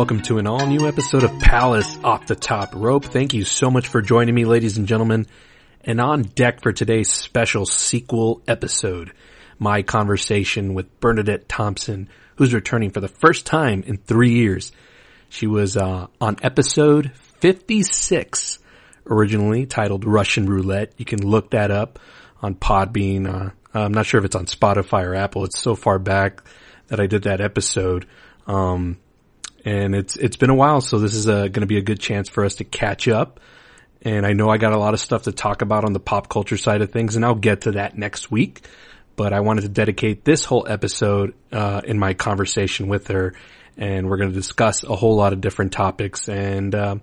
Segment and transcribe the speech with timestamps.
[0.00, 3.04] welcome to an all new episode of Palace Off the Top Rope.
[3.04, 5.26] Thank you so much for joining me, ladies and gentlemen.
[5.84, 9.12] And on deck for today's special sequel episode,
[9.58, 14.72] my conversation with Bernadette Thompson, who's returning for the first time in three years.
[15.28, 18.58] She was uh, on episode 56,
[19.04, 20.94] originally titled Russian Roulette.
[20.96, 21.98] You can look that up
[22.40, 23.28] on Podbean.
[23.28, 25.44] Uh, I'm not sure if it's on Spotify or Apple.
[25.44, 26.42] It's so far back
[26.86, 28.06] that I did that episode.
[28.46, 28.96] Um,
[29.64, 30.80] and it's, it's been a while.
[30.80, 33.40] So this is uh, going to be a good chance for us to catch up.
[34.02, 36.28] And I know I got a lot of stuff to talk about on the pop
[36.28, 38.66] culture side of things and I'll get to that next week.
[39.16, 43.34] But I wanted to dedicate this whole episode, uh, in my conversation with her
[43.76, 46.96] and we're going to discuss a whole lot of different topics and, uh,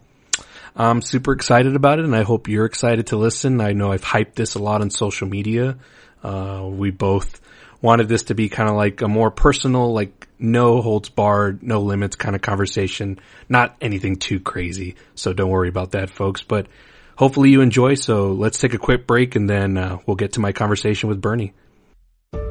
[0.80, 3.62] I'm super excited about it and I hope you're excited to listen.
[3.62, 5.78] I know I've hyped this a lot on social media.
[6.24, 7.42] Uh, we both
[7.82, 11.82] wanted this to be kind of like a more personal, like no holds barred, no
[11.82, 13.20] limits kind of conversation.
[13.50, 14.96] Not anything too crazy.
[15.16, 16.68] So don't worry about that folks, but
[17.16, 17.96] hopefully you enjoy.
[17.96, 21.22] So let's take a quick break and then uh, we'll get to my conversation with
[21.22, 21.54] Bernie.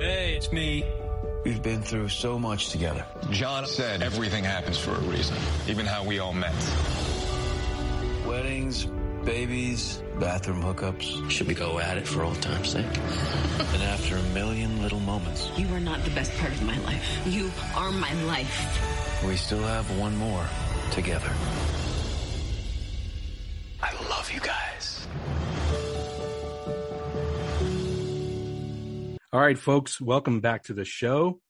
[0.00, 0.84] Hey, it's me.
[1.44, 3.06] We've been through so much together.
[3.30, 5.36] John said everything happens for a reason,
[5.68, 6.52] even how we all met.
[8.26, 8.86] Weddings,
[9.24, 11.30] babies, bathroom hookups.
[11.30, 12.84] Should we go at it for old time's sake?
[13.74, 15.50] and after a million little moments.
[15.56, 17.20] You are not the best part of my life.
[17.26, 19.22] You are my life.
[19.26, 20.46] We still have one more
[20.90, 21.30] together.
[23.82, 25.06] I love you guys.
[29.32, 31.40] All right, folks, welcome back to the show.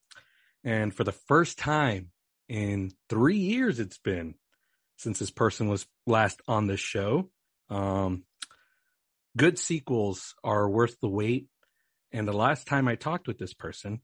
[0.65, 2.11] And for the first time
[2.49, 4.35] in three years, it's been
[4.97, 7.31] since this person was last on the show.
[7.71, 8.25] Um,
[9.37, 11.47] good sequels are worth the wait.
[12.13, 14.01] And the last time I talked with this person,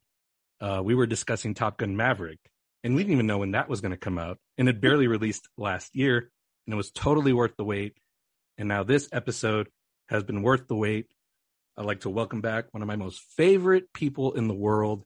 [0.60, 2.38] uh, we were discussing Top Gun Maverick,
[2.84, 4.38] and we didn't even know when that was going to come out.
[4.58, 6.30] And it barely released last year,
[6.66, 7.96] and it was totally worth the wait.
[8.58, 9.68] And now this episode
[10.08, 11.06] has been worth the wait.
[11.76, 15.04] I'd like to welcome back one of my most favorite people in the world,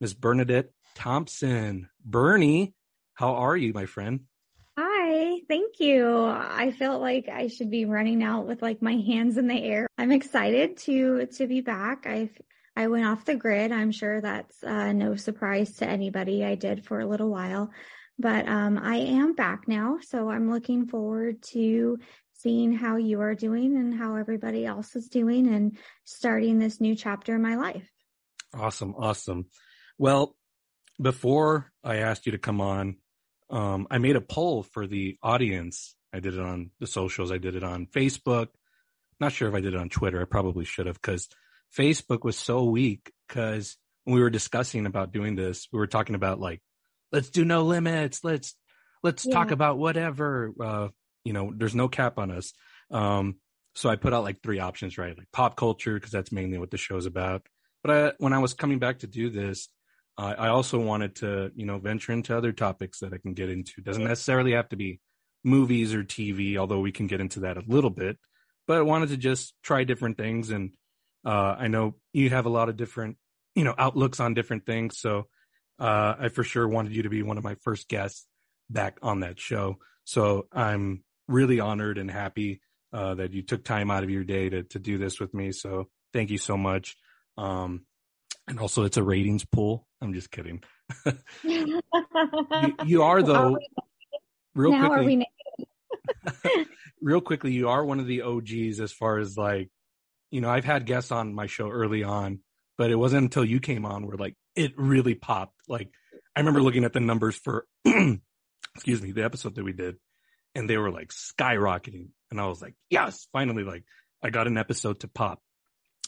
[0.00, 1.88] Miss Bernadette Thompson.
[2.04, 2.74] Bernie,
[3.14, 4.20] how are you, my friend?
[5.50, 6.26] Thank you.
[6.26, 9.88] I felt like I should be running out with like my hands in the air.
[9.98, 12.06] I'm excited to to be back.
[12.06, 12.30] I
[12.76, 13.72] I went off the grid.
[13.72, 16.44] I'm sure that's uh, no surprise to anybody.
[16.44, 17.72] I did for a little while,
[18.16, 19.98] but um, I am back now.
[20.02, 21.98] So I'm looking forward to
[22.34, 26.94] seeing how you are doing and how everybody else is doing and starting this new
[26.94, 27.90] chapter in my life.
[28.54, 28.94] Awesome.
[28.96, 29.46] Awesome.
[29.98, 30.36] Well,
[31.02, 32.98] before I asked you to come on,
[33.50, 35.96] um, I made a poll for the audience.
[36.12, 37.32] I did it on the socials.
[37.32, 38.48] I did it on Facebook.
[39.18, 40.20] Not sure if I did it on Twitter.
[40.20, 41.28] I probably should have because
[41.76, 46.14] Facebook was so weak because when we were discussing about doing this, we were talking
[46.14, 46.60] about like,
[47.12, 48.24] let's do no limits.
[48.24, 48.54] Let's,
[49.02, 49.34] let's yeah.
[49.34, 50.52] talk about whatever.
[50.60, 50.88] Uh,
[51.24, 52.52] you know, there's no cap on us.
[52.90, 53.36] Um,
[53.74, 55.16] so I put out like three options, right?
[55.16, 57.46] Like pop culture, because that's mainly what the show's about.
[57.82, 59.68] But I, when I was coming back to do this,
[60.18, 63.50] uh, I also wanted to, you know, venture into other topics that I can get
[63.50, 63.74] into.
[63.78, 65.00] It doesn't necessarily have to be
[65.44, 68.18] movies or TV, although we can get into that a little bit.
[68.66, 70.72] But I wanted to just try different things, and
[71.24, 73.16] uh, I know you have a lot of different,
[73.54, 74.98] you know, outlooks on different things.
[74.98, 75.26] So
[75.78, 78.26] uh, I for sure wanted you to be one of my first guests
[78.68, 79.78] back on that show.
[80.04, 82.60] So I'm really honored and happy
[82.92, 85.52] uh, that you took time out of your day to to do this with me.
[85.52, 86.96] So thank you so much.
[87.36, 87.86] Um,
[88.46, 89.86] and also, it's a ratings pool.
[90.00, 90.62] I'm just kidding.
[91.44, 91.80] you,
[92.86, 93.58] you, are though.
[94.54, 95.26] Real now quickly,
[97.00, 99.68] real quickly, you are one of the OGs as far as like,
[100.30, 102.40] you know, I've had guests on my show early on,
[102.78, 105.56] but it wasn't until you came on where like it really popped.
[105.68, 105.90] Like,
[106.34, 107.66] I remember looking at the numbers for,
[108.74, 109.96] excuse me, the episode that we did,
[110.54, 112.08] and they were like skyrocketing.
[112.30, 113.84] And I was like, yes, finally, like
[114.22, 115.40] I got an episode to pop.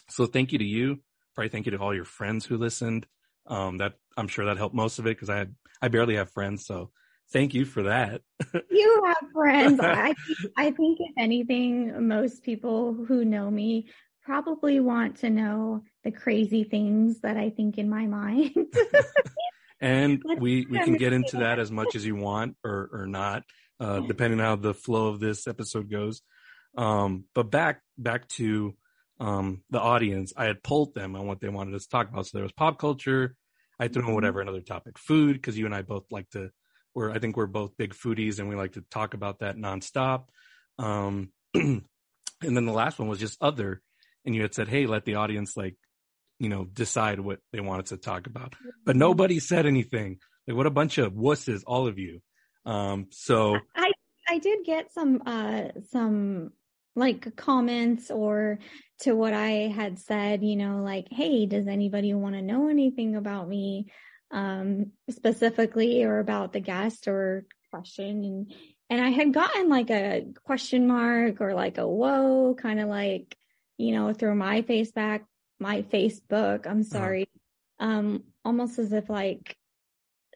[0.09, 1.01] So thank you to you.
[1.35, 3.07] Probably thank you to all your friends who listened.
[3.47, 6.31] Um, that I'm sure that helped most of it because I had, I barely have
[6.31, 6.65] friends.
[6.67, 6.91] So
[7.33, 8.23] thank you for that.
[8.71, 9.81] you have friends.
[9.83, 10.15] I,
[10.57, 13.89] I think if anything, most people who know me
[14.23, 18.53] probably want to know the crazy things that I think in my mind.
[19.81, 23.43] and we, we can get into that as much as you want or, or not
[23.83, 26.23] uh, depending on how the flow of this episode goes.
[26.77, 28.75] Um, but back back to
[29.23, 32.27] um, the audience, I had polled them on what they wanted us to talk about.
[32.27, 33.37] So there was pop culture.
[33.79, 34.15] I threw in mm-hmm.
[34.17, 36.51] whatever another topic, food, because you and I both like to.
[36.93, 40.25] We're I think we're both big foodies, and we like to talk about that nonstop.
[40.79, 41.85] Um, and
[42.41, 43.81] then the last one was just other,
[44.25, 45.77] and you had said, "Hey, let the audience like,
[46.41, 48.55] you know, decide what they wanted to talk about."
[48.85, 48.99] But mm-hmm.
[48.99, 50.19] nobody said anything.
[50.49, 52.21] Like, what a bunch of wusses, all of you.
[52.67, 53.93] Um, so I
[54.29, 56.51] I did get some uh some
[56.95, 58.59] like comments or
[59.03, 63.17] to what I had said, you know, like, hey, does anybody want to know anything
[63.17, 63.87] about me
[64.31, 68.55] um specifically or about the guest or question and
[68.89, 73.37] and I had gotten like a question mark or like a whoa kind of like,
[73.79, 75.25] you know, through my face back,
[75.59, 77.29] my Facebook, I'm sorry.
[77.79, 77.91] Uh-huh.
[77.91, 79.57] Um almost as if like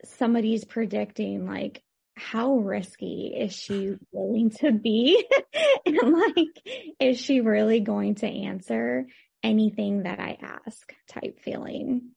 [0.05, 1.81] somebody's predicting like
[2.17, 5.25] how risky is she willing to be?
[5.85, 9.05] and like, is she really going to answer
[9.43, 12.11] anything that I ask type feeling?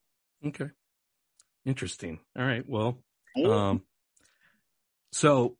[0.45, 0.69] Okay.
[1.65, 2.19] Interesting.
[2.37, 2.67] All right.
[2.67, 2.97] Well,
[3.45, 3.83] um,
[5.11, 5.55] so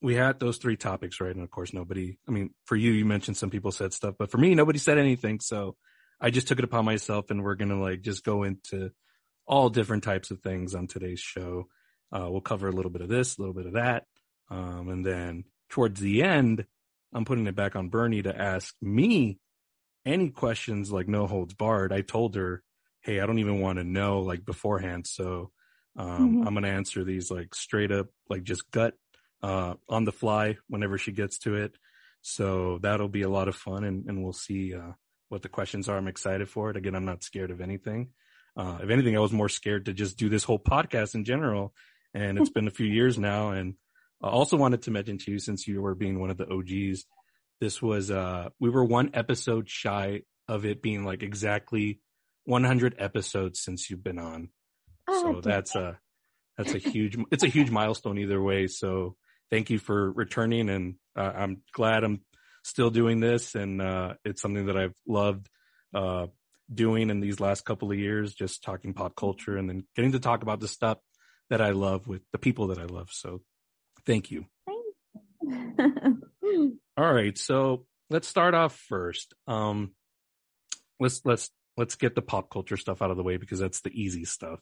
[0.00, 1.34] we had those three topics, right?
[1.34, 4.30] And of course, nobody, I mean, for you, you mentioned some people said stuff, but
[4.30, 5.40] for me, nobody said anything.
[5.40, 5.76] So
[6.20, 8.92] I just took it upon myself and we're going to like just go into
[9.46, 11.68] all different types of things on today's show.
[12.14, 14.04] Uh, we'll cover a little bit of this, a little bit of that.
[14.48, 16.64] Um, and then towards the end,
[17.12, 19.38] I'm putting it back on Bernie to ask me
[20.06, 21.92] any questions like no holds barred.
[21.92, 22.62] I told her,
[23.00, 25.06] Hey, I don't even want to know like beforehand.
[25.06, 25.50] So,
[25.96, 26.46] um, mm-hmm.
[26.46, 28.94] I'm going to answer these like straight up, like just gut,
[29.42, 31.76] uh, on the fly whenever she gets to it.
[32.22, 34.92] So that'll be a lot of fun and, and we'll see, uh,
[35.28, 35.96] what the questions are.
[35.96, 36.76] I'm excited for it.
[36.76, 38.10] Again, I'm not scared of anything.
[38.56, 41.74] Uh, if anything, I was more scared to just do this whole podcast in general
[42.14, 43.50] and it's been a few years now.
[43.50, 43.74] And
[44.22, 47.04] I also wanted to mention to you, since you were being one of the OGs,
[47.60, 52.00] this was, uh, we were one episode shy of it being like exactly
[52.44, 54.50] 100 episodes since you've been on.
[55.08, 55.98] Oh, so that's a,
[56.56, 58.68] that's a huge, it's a huge milestone either way.
[58.68, 59.16] So
[59.50, 60.70] thank you for returning.
[60.70, 62.20] And uh, I'm glad I'm
[62.62, 63.54] still doing this.
[63.54, 65.48] And, uh, it's something that I've loved,
[65.94, 66.28] uh,
[66.72, 70.20] doing in these last couple of years, just talking pop culture and then getting to
[70.20, 70.98] talk about this stuff
[71.50, 73.08] that I love with the people that I love.
[73.10, 73.40] So
[74.06, 74.46] thank you.
[76.96, 77.36] All right.
[77.36, 79.34] So let's start off first.
[79.46, 79.92] Um,
[81.00, 83.90] let's, let's, let's get the pop culture stuff out of the way because that's the
[83.90, 84.60] easy stuff.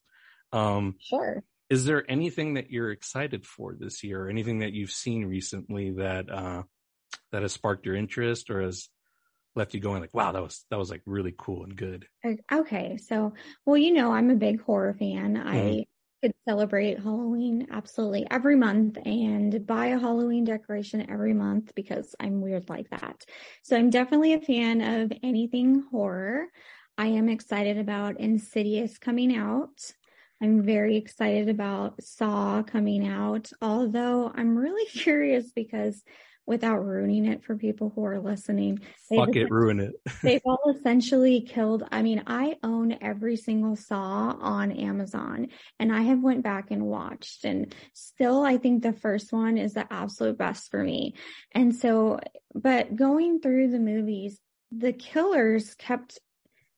[0.53, 1.43] Um, sure.
[1.71, 4.25] Is there anything that you're excited for this year?
[4.25, 6.63] or Anything that you've seen recently that, uh,
[7.31, 8.89] that has sparked your interest or has
[9.55, 12.07] left you going like, wow, that was, that was like really cool and good.
[12.51, 12.99] Okay.
[12.99, 13.35] So,
[13.65, 15.37] well, you know, I'm a big horror fan.
[15.37, 15.49] Mm-hmm.
[15.49, 15.85] I,
[16.23, 22.41] could celebrate Halloween absolutely every month and buy a Halloween decoration every month because I'm
[22.41, 23.25] weird like that.
[23.63, 26.47] So I'm definitely a fan of anything horror.
[26.97, 29.93] I am excited about Insidious coming out.
[30.41, 36.03] I'm very excited about Saw coming out, although I'm really curious because
[36.47, 38.81] without ruining it for people who are listening.
[39.09, 39.93] Fuck it, ruin it.
[40.23, 41.85] they've all essentially killed.
[41.91, 45.49] I mean, I own every single Saw on Amazon
[45.79, 49.75] and I have went back and watched and still I think the first one is
[49.75, 51.15] the absolute best for me.
[51.53, 52.19] And so,
[52.55, 54.39] but going through the movies,
[54.71, 56.19] the killers kept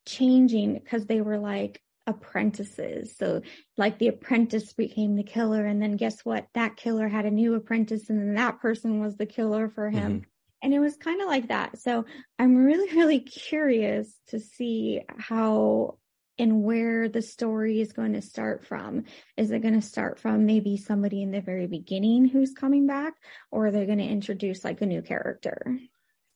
[0.06, 3.16] changing because they were like, apprentices.
[3.16, 3.42] So
[3.76, 6.46] like the apprentice became the killer and then guess what?
[6.54, 10.12] That killer had a new apprentice and then that person was the killer for him.
[10.12, 10.28] Mm-hmm.
[10.62, 11.78] And it was kind of like that.
[11.78, 12.06] So
[12.38, 15.98] I'm really, really curious to see how
[16.38, 19.04] and where the story is going to start from.
[19.36, 23.14] Is it going to start from maybe somebody in the very beginning who's coming back
[23.52, 25.78] or are they going to introduce like a new character?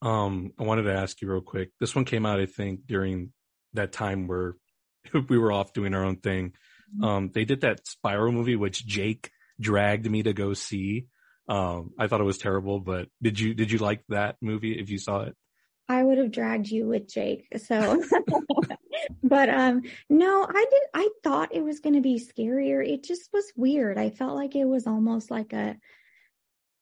[0.00, 1.70] Um, I wanted to ask you real quick.
[1.80, 3.32] This one came out, I think, during
[3.74, 4.54] that time where
[5.28, 6.52] we were off doing our own thing.
[6.94, 7.04] Mm-hmm.
[7.04, 11.06] Um, they did that Spiral movie, which Jake dragged me to go see.
[11.48, 14.90] Um, I thought it was terrible, but did you, did you like that movie if
[14.90, 15.36] you saw it?
[15.88, 17.46] I would have dragged you with Jake.
[17.56, 18.02] So,
[19.22, 22.86] but, um, no, I did, I thought it was going to be scarier.
[22.86, 23.96] It just was weird.
[23.96, 25.76] I felt like it was almost like a,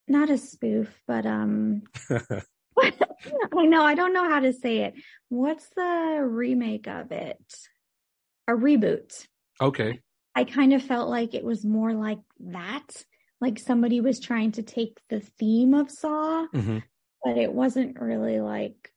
[0.09, 1.83] not a spoof, but, um,
[2.79, 4.95] I know, I don't know how to say it.
[5.29, 7.39] What's the remake of it?
[8.49, 9.27] A reboot.
[9.61, 10.01] Okay.
[10.35, 12.87] I kind of felt like it was more like that.
[13.41, 16.79] Like somebody was trying to take the theme of Saw, mm-hmm.
[17.25, 18.93] but it wasn't really like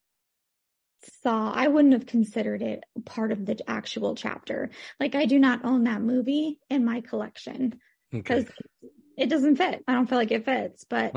[1.24, 1.52] Saw.
[1.52, 4.70] I wouldn't have considered it part of the actual chapter.
[5.00, 7.80] Like I do not own that movie in my collection
[8.12, 8.92] because okay.
[9.18, 9.84] it doesn't fit.
[9.88, 11.14] I don't feel like it fits, but.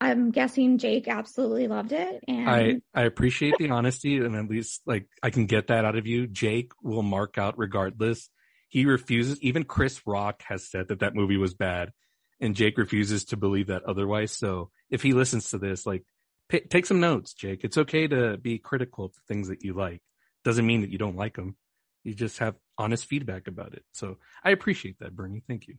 [0.00, 2.22] I'm guessing Jake absolutely loved it.
[2.28, 5.96] And I, I appreciate the honesty and at least like I can get that out
[5.96, 6.26] of you.
[6.26, 8.30] Jake will mark out regardless.
[8.68, 9.40] He refuses.
[9.42, 11.92] Even Chris Rock has said that that movie was bad
[12.40, 14.32] and Jake refuses to believe that otherwise.
[14.32, 16.04] So if he listens to this, like
[16.48, 17.64] p- take some notes, Jake.
[17.64, 20.02] It's okay to be critical of the things that you like.
[20.44, 21.56] Doesn't mean that you don't like them.
[22.04, 23.84] You just have honest feedback about it.
[23.92, 25.42] So I appreciate that, Bernie.
[25.46, 25.78] Thank you.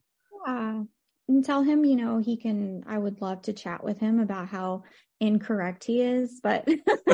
[1.30, 1.42] Yeah.
[1.46, 4.84] tell him, you know, he can, I would love to chat with him about how
[5.20, 6.68] incorrect he is, but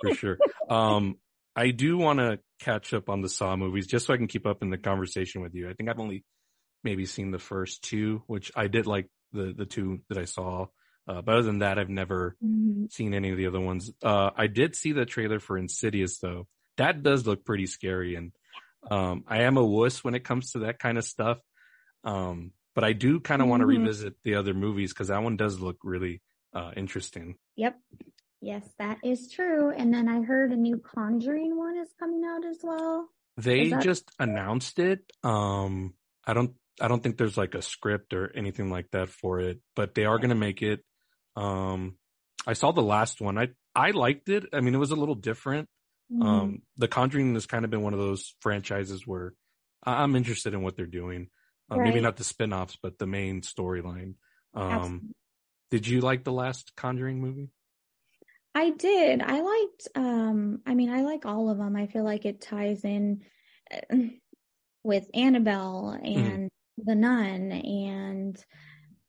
[0.00, 0.38] for sure.
[0.68, 1.16] Um,
[1.54, 4.46] I do want to catch up on the Saw movies just so I can keep
[4.46, 5.68] up in the conversation with you.
[5.68, 6.24] I think I've only
[6.84, 10.66] maybe seen the first two, which I did like the the two that I saw.
[11.08, 12.84] Uh, but other than that, I've never mm-hmm.
[12.90, 13.90] seen any of the other ones.
[14.02, 16.46] Uh, I did see the trailer for Insidious though.
[16.76, 18.32] That does look pretty scary, and
[18.90, 21.38] um, I am a wuss when it comes to that kind of stuff.
[22.04, 23.78] Um, but I do kind of want to Mhm.
[23.78, 27.36] revisit the other movies because that one does look really uh, interesting.
[27.56, 27.78] yep.
[28.42, 29.70] Yes, that is true.
[29.70, 33.08] And then I heard a new Conjuring one is coming out as well.
[33.36, 35.12] They that- just announced it.
[35.22, 35.94] Um,
[36.26, 39.60] I don't, I don't think there's like a script or anything like that for it,
[39.76, 40.82] but they are going to make it.
[41.36, 41.98] Um,
[42.46, 43.36] I saw the last one.
[43.38, 44.46] I, I liked it.
[44.52, 45.68] I mean, it was a little different.
[46.10, 46.24] Mhm.
[46.24, 49.34] Um, The Conjuring has kind of been one of those franchises where
[49.84, 51.28] I'm interested in what they're doing.
[51.70, 54.14] Uh, Maybe not the spin-offs, but the main storyline.
[54.54, 55.14] Um,
[55.70, 57.50] did you like the last Conjuring movie?
[58.54, 59.22] I did.
[59.22, 61.76] I liked, um, I mean, I like all of them.
[61.76, 63.22] I feel like it ties in
[63.72, 63.96] uh,
[64.82, 68.42] with Annabelle and the nun and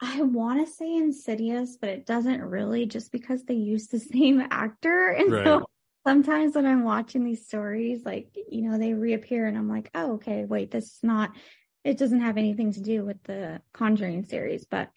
[0.02, 4.42] I want to say Insidious, but it doesn't really just because they use the same
[4.52, 5.10] actor.
[5.10, 5.46] And Right.
[5.46, 5.66] so
[6.06, 10.14] sometimes when I'm watching these stories, like, you know, they reappear and I'm like, oh,
[10.14, 11.32] okay, wait, this is not,
[11.84, 14.92] it doesn't have anything to do with the Conjuring series, but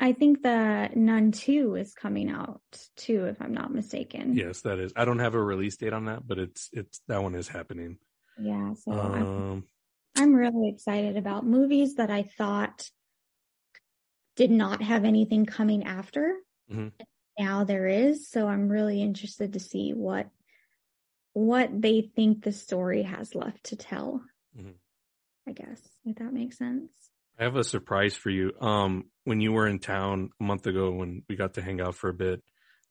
[0.00, 2.62] I think the Nun 2 is coming out
[2.96, 4.34] too, if I'm not mistaken.
[4.34, 4.92] Yes, that is.
[4.96, 7.98] I don't have a release date on that, but it's it's that one is happening.
[8.38, 8.74] Yeah.
[8.74, 9.68] So I'm, Um,
[10.16, 12.90] I'm really excited about movies that I thought
[14.36, 16.40] did not have anything coming after.
[16.68, 16.90] Mhm.
[17.38, 18.28] Now there is.
[18.28, 20.30] So I'm really interested to see what
[21.32, 24.24] what they think the story has left to tell.
[24.54, 24.80] Mhm.
[25.50, 26.92] I guess, if that makes sense.
[27.38, 28.52] I have a surprise for you.
[28.60, 31.96] Um, when you were in town a month ago, when we got to hang out
[31.96, 32.42] for a bit,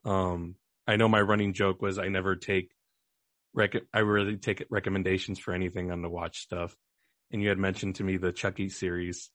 [0.03, 2.71] um, I know my running joke was I never take
[3.53, 6.75] rec- I really take recommendations for anything on the watch stuff.
[7.31, 9.29] And you had mentioned to me the Chucky series.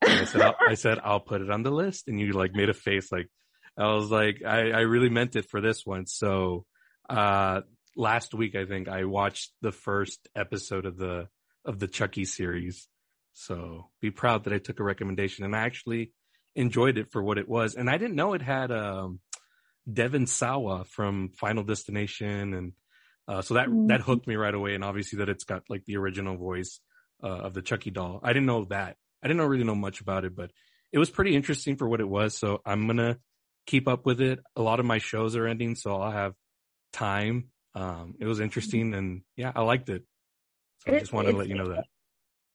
[0.00, 2.08] And I said, I'll, I said, I'll put it on the list.
[2.08, 3.28] And you like made a face like,
[3.76, 6.06] I was like, I, I really meant it for this one.
[6.06, 6.64] So,
[7.08, 7.62] uh,
[7.96, 11.28] last week, I think I watched the first episode of the,
[11.64, 12.88] of the Chucky series.
[13.32, 16.12] So be proud that I took a recommendation and I actually
[16.54, 17.74] enjoyed it for what it was.
[17.74, 19.20] And I didn't know it had, um,
[19.90, 22.54] Devin Sawa from Final Destination.
[22.54, 22.72] And,
[23.28, 24.74] uh, so that, that hooked me right away.
[24.74, 26.80] And obviously that it's got like the original voice,
[27.22, 28.20] uh, of the Chucky doll.
[28.22, 28.96] I didn't know that.
[29.22, 30.50] I didn't really know much about it, but
[30.92, 32.36] it was pretty interesting for what it was.
[32.36, 33.18] So I'm going to
[33.66, 34.40] keep up with it.
[34.56, 36.34] A lot of my shows are ending, so I'll have
[36.92, 37.50] time.
[37.74, 40.04] Um, it was interesting and yeah, I liked it.
[40.86, 41.84] So I just wanted to let you know that.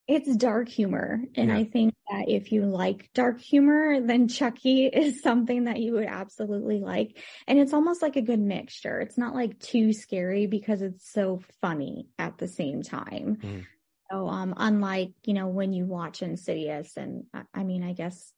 [0.07, 1.21] It's dark humor.
[1.35, 1.57] And Yeah.
[1.57, 6.05] I think that if you like dark humor, then Chucky is something that you would
[6.05, 7.17] absolutely like.
[7.47, 8.99] And it's almost like a good mixture.
[8.99, 13.37] It's not like too scary because it's so funny at the same time.
[13.37, 13.65] Mhm.
[14.11, 18.31] So, um, unlike, you know, when you watch Insidious and I, I mean, I guess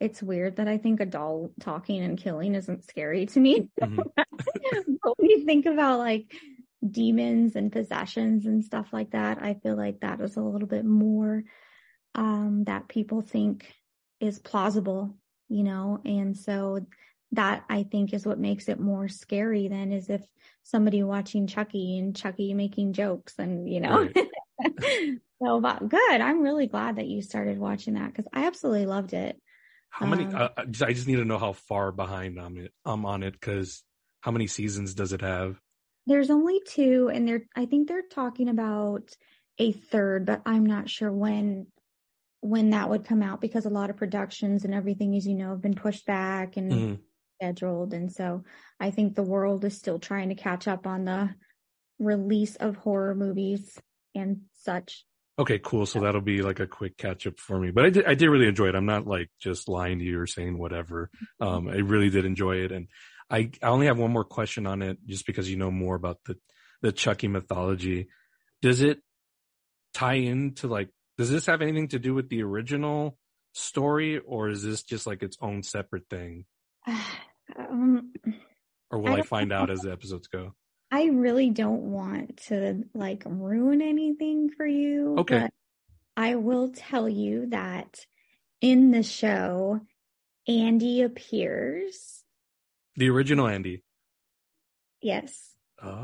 [0.00, 3.68] it's weird that I think a doll talking and killing isn't scary to me.
[3.80, 4.04] Mhm.
[4.16, 6.32] but when you think about like
[6.88, 10.84] demons and possessions and stuff like that, I feel like that is a little bit
[10.84, 11.44] more
[12.14, 13.66] um that people think
[14.20, 15.16] is plausible,
[15.48, 16.86] you know, and so
[17.32, 20.22] that I think is what makes it more scary than is if
[20.62, 24.08] somebody watching Chucky and Chucky making jokes and you know.
[25.42, 26.20] so but good.
[26.20, 29.40] I'm really glad that you started watching that because I absolutely loved it.
[29.90, 30.24] How many?
[30.24, 32.72] Um, uh, I just- need to know how far behind I'm it.
[32.84, 33.82] I'm on it because
[34.20, 35.60] how many seasons does it have?
[36.06, 39.16] There's only two, and they're I think they're talking about
[39.58, 41.68] a third, but I'm not sure when
[42.40, 45.50] when that would come out because a lot of productions and everything, as you know,
[45.50, 47.00] have been pushed back and Mhm.
[47.40, 48.44] scheduled, and so
[48.80, 51.34] I think the world is still trying to catch up on the
[51.98, 53.80] release of horror movies
[54.14, 55.06] and such.
[55.36, 55.84] Okay, cool.
[55.84, 57.72] So that'll be like a quick catch up for me.
[57.72, 58.76] But I did, I did really enjoy it.
[58.76, 61.10] I'm not like just lying to you or saying whatever.
[61.40, 62.70] Um, I really did enjoy it.
[62.70, 62.86] And
[63.34, 66.18] I, I only have one more question on it just because you know more about
[66.24, 66.36] the,
[66.82, 68.06] the Chucky mythology.
[68.62, 69.00] Does it
[69.92, 73.18] tie into like, does this have anything to do with the original
[73.52, 76.44] story or is this just like its own separate thing?
[77.58, 78.12] um,
[78.92, 79.56] Or will I I, find know.
[79.56, 80.54] out as the episodes go?
[80.92, 85.16] I really don't want to like ruin anything for you.
[85.18, 85.40] Okay.
[85.40, 85.50] But
[86.16, 88.06] I will tell you that
[88.60, 89.80] in the show,
[90.46, 92.13] Andy appears.
[92.96, 93.82] The original Andy.
[95.00, 95.50] Yes.
[95.82, 96.02] Oh,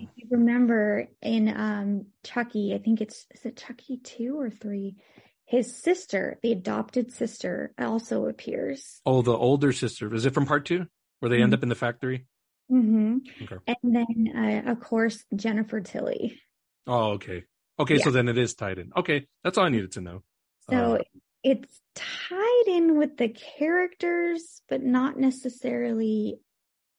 [0.00, 4.96] If you remember in um Chucky, I think it's is it Chucky two or three?
[5.44, 9.02] his sister, the adopted sister, also appears.
[9.04, 10.14] Oh, the older sister.
[10.14, 10.86] Is it from part two
[11.20, 11.56] where they end Mhm.
[11.56, 12.26] up in the factory?
[12.70, 13.18] Mm-hmm.
[13.42, 13.56] Okay.
[13.66, 14.32] And then,
[14.66, 16.40] uh, of course, Jennifer Tilly.
[16.86, 17.44] Oh, okay.
[17.78, 18.92] Okay, so then it is tied in.
[18.96, 20.22] Okay, that's all I needed to know.
[20.70, 20.98] So Uh,
[21.42, 26.38] it's tied in with the characters, but not necessarily.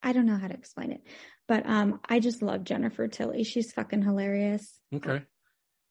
[0.02, 1.02] I don't know how to explain it,
[1.48, 3.44] but um, I just love Jennifer Tilly.
[3.44, 4.80] She's fucking hilarious.
[4.94, 5.22] okay.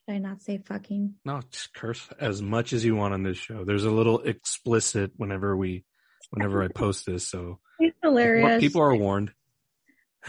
[0.09, 1.15] Did I not say fucking?
[1.25, 3.65] No, just curse as much as you want on this show.
[3.65, 5.85] There's a little explicit whenever we,
[6.31, 7.29] whenever I post this.
[7.29, 8.61] So She's hilarious.
[8.61, 9.33] people are warned.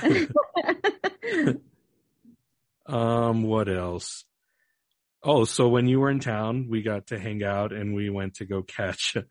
[2.86, 4.26] Um, what else?
[5.24, 8.36] Oh, so when you were in town, we got to hang out and we went
[8.36, 9.24] to go catch a,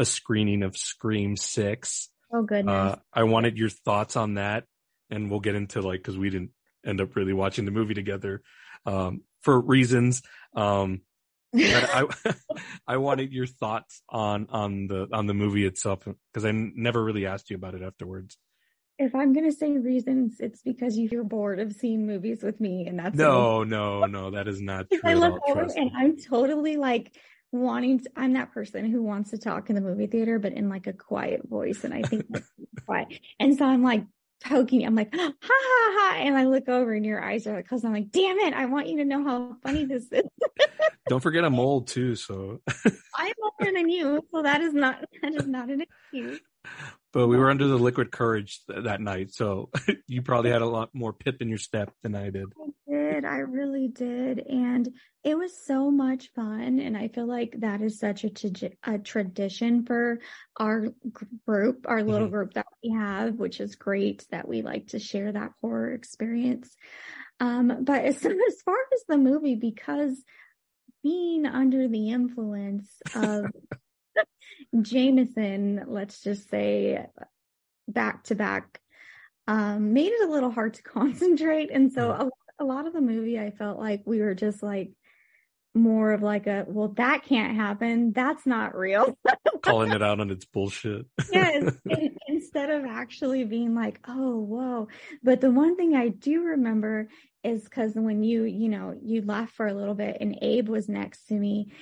[0.00, 2.08] a screening of Scream Six.
[2.32, 2.72] oh goodness.
[2.72, 4.64] Uh, I wanted your thoughts on that,
[5.10, 6.50] and we'll get into like because we didn't
[6.86, 8.42] end up really watching the movie together
[8.86, 10.22] um, for reasons.
[10.54, 11.00] Um,
[11.52, 12.04] but I
[12.86, 17.02] I wanted your thoughts on on the on the movie itself because I n- never
[17.02, 18.38] really asked you about it afterwards.
[19.00, 22.98] If I'm gonna say reasons, it's because you're bored of seeing movies with me, and
[22.98, 25.90] that's No, no, no, that is not true I look over and.
[25.96, 27.16] I'm totally like
[27.50, 30.68] wanting to, I'm that person who wants to talk in the movie theater, but in
[30.68, 31.82] like a quiet voice.
[31.82, 32.46] And I think that's
[32.86, 33.18] quiet.
[33.40, 34.04] And so I'm like
[34.44, 36.16] poking, I'm like, ha ha ha.
[36.18, 38.52] And I look over and your eyes are like, cause I'm like, damn it.
[38.52, 40.24] I want you to know how funny this is.
[41.08, 42.60] Don't forget I'm old too, so
[43.16, 44.24] I'm older than you.
[44.30, 46.40] So that is not, that is not an excuse.
[47.12, 49.70] But we were under the liquid courage th- that night, so
[50.06, 52.46] you probably had a lot more pip in your step than I did.
[52.58, 53.24] I did.
[53.24, 54.38] I really did.
[54.38, 54.88] And
[55.24, 56.78] it was so much fun.
[56.78, 58.30] And I feel like that is such a,
[58.84, 60.20] a tradition for
[60.58, 60.86] our
[61.46, 62.32] group, our little Mhm.
[62.32, 66.74] group that we have, which is great that we like to share that horror experience.
[67.40, 70.22] Um, but as, as far as the movie, because
[71.02, 73.46] being under the influence of
[74.82, 77.06] Jameson, let's just say
[77.88, 78.80] back to back,
[79.46, 81.70] um, made it a little hard to concentrate.
[81.72, 82.28] And so a,
[82.62, 84.92] a lot of the movie, I felt like we were just like
[85.74, 88.12] more of like a, well, that can't happen.
[88.12, 89.16] That's not real.
[89.62, 91.06] Calling it out on its bullshit.
[91.32, 91.74] yes.
[91.88, 94.88] And instead of actually being like, oh, whoa.
[95.22, 97.08] But the one thing I do remember
[97.44, 100.88] is because when you, you know, you laughed for a little bit and Abe was
[100.88, 101.72] next to me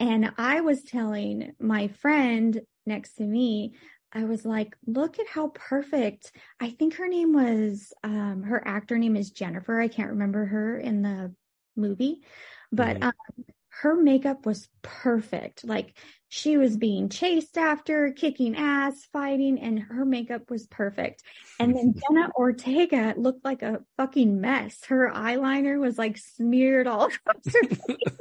[0.00, 3.74] and I was telling my friend next to me,
[4.12, 6.30] I was like, look at how perfect.
[6.60, 9.80] I think her name was, um, her actor name is Jennifer.
[9.80, 11.34] I can't remember her in the
[11.76, 12.22] movie,
[12.70, 13.04] but, Mhm.
[13.04, 13.44] um,
[13.80, 15.64] her makeup was perfect.
[15.64, 21.24] Like she was being chased after, kicking ass, fighting, and her makeup was perfect.
[21.58, 24.84] And then Jenna Ortega looked like a fucking mess.
[24.84, 28.18] Her eyeliner was like smeared all across her face.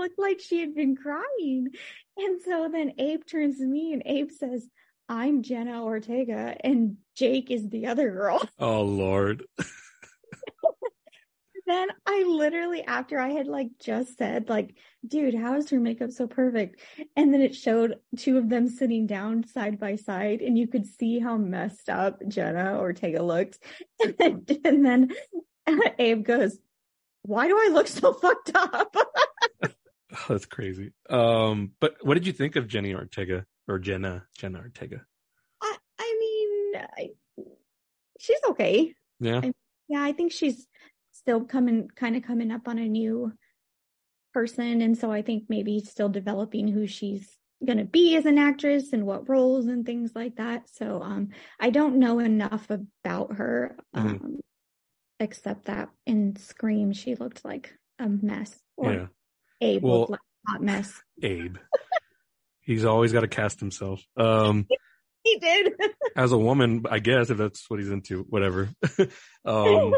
[0.00, 1.68] Looked like she had been crying.
[2.16, 4.66] And so then Abe turns to me and Abe says,
[5.10, 8.40] I'm Jenna Ortega and Jake is the other girl.
[8.58, 9.44] Oh Lord.
[11.66, 14.74] then I literally, after I had like just said, like,
[15.06, 16.80] dude, how is her makeup so perfect?
[17.14, 20.86] And then it showed two of them sitting down side by side, and you could
[20.86, 23.58] see how messed up Jenna Ortega looked.
[24.02, 26.56] And then, and then Abe goes,
[27.20, 28.96] Why do I look so fucked up?
[30.12, 30.92] Oh, that's crazy.
[31.08, 35.04] Um, but what did you think of Jenny Ortega or Jenna Jenna Ortega?
[35.62, 37.44] I, I mean, I,
[38.18, 38.94] she's okay.
[39.20, 39.42] Yeah.
[39.88, 40.66] Yeah, I think she's
[41.12, 43.32] still coming, kind of coming up on a new
[44.32, 44.80] person.
[44.80, 48.92] And so I think maybe still developing who she's going to be as an actress
[48.92, 50.70] and what roles and things like that.
[50.70, 54.00] So, um, I don't know enough about her, Mhm.
[54.24, 54.40] um,
[55.18, 59.06] except that in Scream, she looked like a mess or Yeah.
[59.60, 61.02] Abe Well- looked like a hot mess.
[61.22, 61.56] Abe.
[62.62, 64.02] He's always got to cast himself.
[64.16, 64.66] Um,
[65.22, 65.74] He did.
[66.16, 68.70] as a woman, I guess if that's what he's into, whatever.
[69.44, 69.92] um,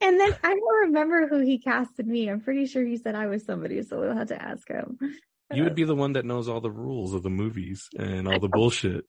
[0.00, 2.28] and then I don't remember who he casted me.
[2.30, 4.98] I'm pretty sure he said I was somebody, so we'll have to ask him.
[5.52, 8.40] you would be the one that knows all the rules of the movies and all
[8.40, 9.04] the bullshit.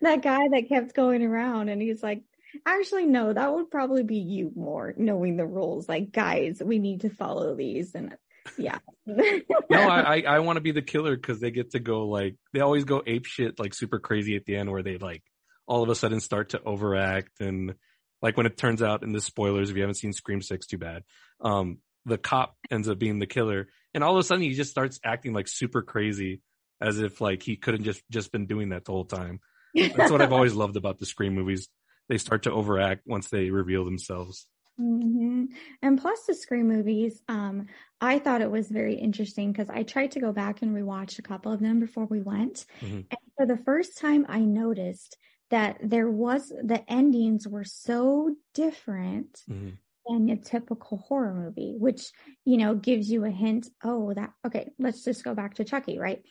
[0.00, 2.22] that guy that kept going around and he's like,
[2.64, 5.88] actually, no, that would probably be you more knowing the rules.
[5.88, 7.94] Like, guys, we need to follow these.
[7.94, 8.16] And
[8.58, 8.78] yeah.
[9.68, 12.36] No, I I, I want to be the killer because they get to go like
[12.52, 15.22] they always go ape shit like super crazy at the end where they like
[15.66, 17.74] all of a sudden start to overact and
[18.22, 20.78] like when it turns out in the spoilers if you haven't seen Scream Six, too
[20.78, 21.02] bad.
[21.40, 24.70] Um, the cop ends up being the killer, and all of a sudden he just
[24.70, 26.40] starts acting like super crazy
[26.80, 29.40] as if like he couldn't just just been doing that the whole time.
[29.74, 31.68] That's what I've always loved about the Scream movies.
[32.08, 34.46] They start to overact once they reveal themselves.
[34.78, 35.44] Hmm
[35.82, 37.66] And plus the Scream movies, um,
[38.00, 41.22] I thought it was very interesting because I tried to go back and rewatch a
[41.22, 42.66] couple of them before we went.
[42.80, 43.10] Mhm.
[43.10, 45.16] And for the first time, I noticed
[45.50, 49.78] that there was the endings were so different Mhm.
[50.08, 52.12] than a typical horror movie, which,
[52.44, 53.68] you know, gives you a hint.
[53.84, 56.24] Oh, that, okay, let's just go back to Chucky, right?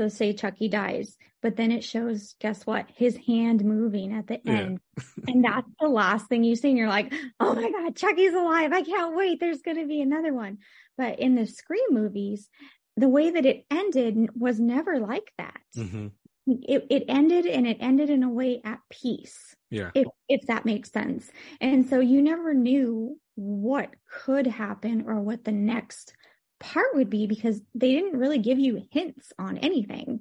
[0.00, 2.86] So say Chucky dies, but then it shows, guess what?
[2.96, 4.60] His hand moving at the Yeah.
[4.60, 4.80] end.
[5.28, 6.70] and that's the last thing you see.
[6.70, 8.72] And you're like, oh my God, Chucky's alive.
[8.72, 9.40] I can't wait.
[9.40, 10.56] There's going to be another one.
[10.96, 12.48] But in the Scream movies,
[12.96, 15.60] the way that it ended was never like that.
[15.74, 16.06] hmm
[16.46, 19.90] It, it ended and it ended in a way at peace Yeah.
[19.94, 21.30] if if that makes sense.
[21.60, 26.14] And so you never knew what could happen or what the next
[26.60, 30.20] part would be because they didn't really give you hints on anything.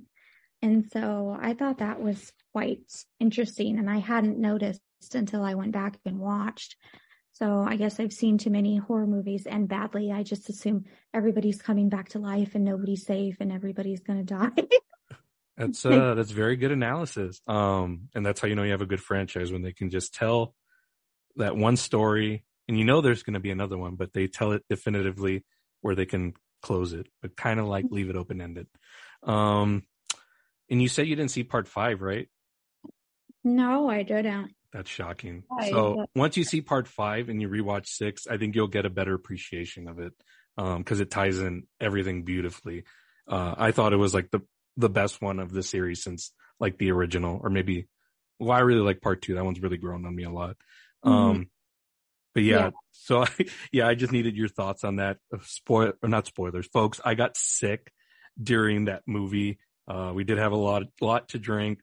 [0.62, 2.80] And so I thought that was quite
[3.20, 4.82] interesting and I hadn't noticed
[5.14, 6.76] until I went back and watched.
[7.34, 11.62] So I guess I've seen too many horror movies and badly I just assume everybody's
[11.62, 14.68] coming back to life and nobody's safe and everybody's going to die.
[15.56, 17.42] That's uh that's very good analysis.
[17.48, 20.14] Um and that's how you know you have a good franchise when they can just
[20.14, 20.56] tell
[21.36, 24.52] that one story and you know there's going to be another one but they tell
[24.52, 25.46] it definitively
[25.82, 28.68] where they can close it but kind of like leave it open ended.
[29.24, 29.84] Um
[30.70, 32.28] and you said you didn't see part 5, right?
[33.44, 34.54] no, I didn't.
[34.72, 35.44] That's shocking.
[35.72, 38.90] So once you see part 5 and you rewatch 6, I think you'll get a
[38.90, 40.14] better appreciation of it.
[40.58, 42.84] Um cuz it ties in everything beautifully.
[43.28, 44.42] Uh I thought it was like the
[44.78, 47.88] the best one of the series since like the original or maybe
[48.40, 49.36] well I really like part 2.
[49.36, 50.58] That one's really grown on me a lot.
[51.04, 51.50] Um
[52.34, 52.70] but yeah, Yeah.
[52.92, 53.28] so I,
[53.72, 55.18] yeah, I just needed your thoughts on that.
[55.34, 57.00] Uh, Spoil or not spoilers, folks.
[57.04, 57.92] I got sick
[58.42, 59.60] during that movie.
[59.88, 61.80] Uh, we did have a lot, lot to drink.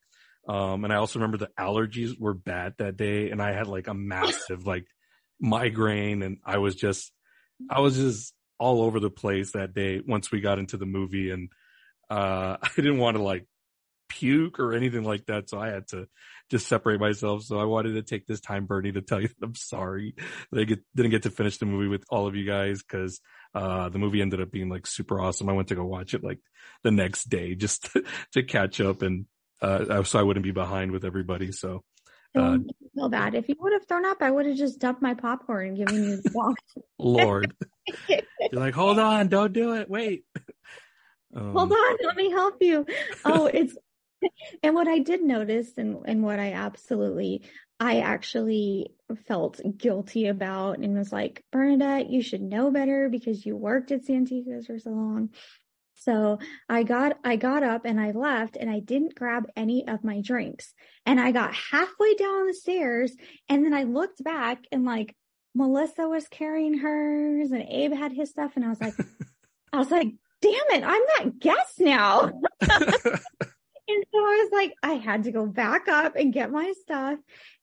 [0.49, 3.89] Um, and I also remember the allergies were bad that day and I had like
[3.89, 4.87] a massive like
[5.41, 7.13] migraine and I was just,
[7.69, 11.31] I was just all over the place that day once we got into the movie
[11.31, 11.49] and,
[12.09, 13.47] uh, I didn't want to like
[14.09, 15.51] puke or anything like that.
[15.51, 16.07] So I had to
[16.51, 17.43] just separate myself.
[17.43, 20.15] So I wanted to take this time, Bernie, to tell you that I'm sorry
[20.53, 23.21] that I get, didn't get to finish the movie with all of you guys because
[23.55, 25.49] uh, the movie ended up being like super awesome.
[25.49, 26.39] I went to go watch it like
[26.83, 29.27] the next day just to, to catch up and
[29.63, 31.51] uh, so I wouldn't be behind with everybody.
[31.51, 31.83] So
[32.37, 32.59] uh,
[32.95, 33.35] feel bad.
[33.35, 35.95] If you would have thrown up, I would have just dumped my popcorn and given
[35.95, 36.59] you the walk.
[36.99, 37.55] Lord,
[38.09, 38.21] you're
[38.53, 39.89] like, hold on, don't do it.
[39.89, 40.25] Wait.
[41.35, 42.87] Um, Hold on, let me help you.
[43.25, 43.77] Oh, it's
[44.63, 47.43] and what I did notice and and what I absolutely
[47.79, 48.89] I actually
[49.27, 54.05] felt guilty about and was like, Bernadette, you should know better because you worked at
[54.05, 55.31] Santiago's for so long.
[55.95, 60.05] So I got I got up and I left and I didn't grab any of
[60.05, 60.73] my drinks.
[61.05, 63.15] And I got halfway down the stairs
[63.49, 65.15] and then I looked back and like
[65.55, 68.95] Melissa was carrying hers and Abe had his stuff and I was like
[69.73, 70.09] I was like,
[70.41, 72.33] damn it, I'm that guest now.
[73.89, 77.19] And so I was like, I had to go back up and get my stuff.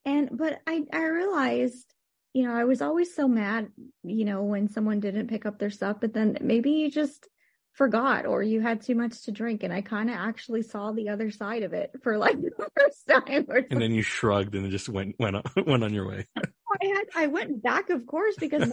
[0.05, 1.93] And, but I, I realized,
[2.33, 3.69] you know, I was always so mad,
[4.03, 7.27] you know, when someone didn't pick up their stuff, but then maybe you just
[7.73, 9.63] forgot or you had too much to drink.
[9.63, 13.07] And I kind of actually saw the other side of it for like the first
[13.07, 13.45] time.
[13.49, 16.25] Or and then you shrugged and just went, went, on, went on your way.
[16.37, 18.71] I had, I went back, of course, because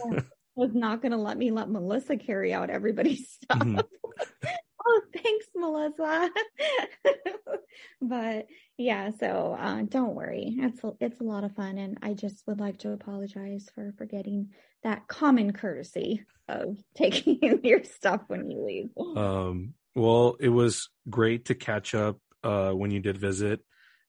[0.55, 3.59] was not going to let me let Melissa carry out everybody's stuff.
[3.59, 3.83] Mhm.
[4.85, 6.29] Oh, thanks, Melissa.
[8.01, 10.55] but yeah, so uh, don't worry.
[10.59, 13.93] It's a, it's a lot of fun, and I just would like to apologize for
[13.97, 14.49] forgetting
[14.83, 19.17] that common courtesy of taking your stuff when you leave.
[19.17, 23.61] Um, well, it was great to catch up uh, when you did visit.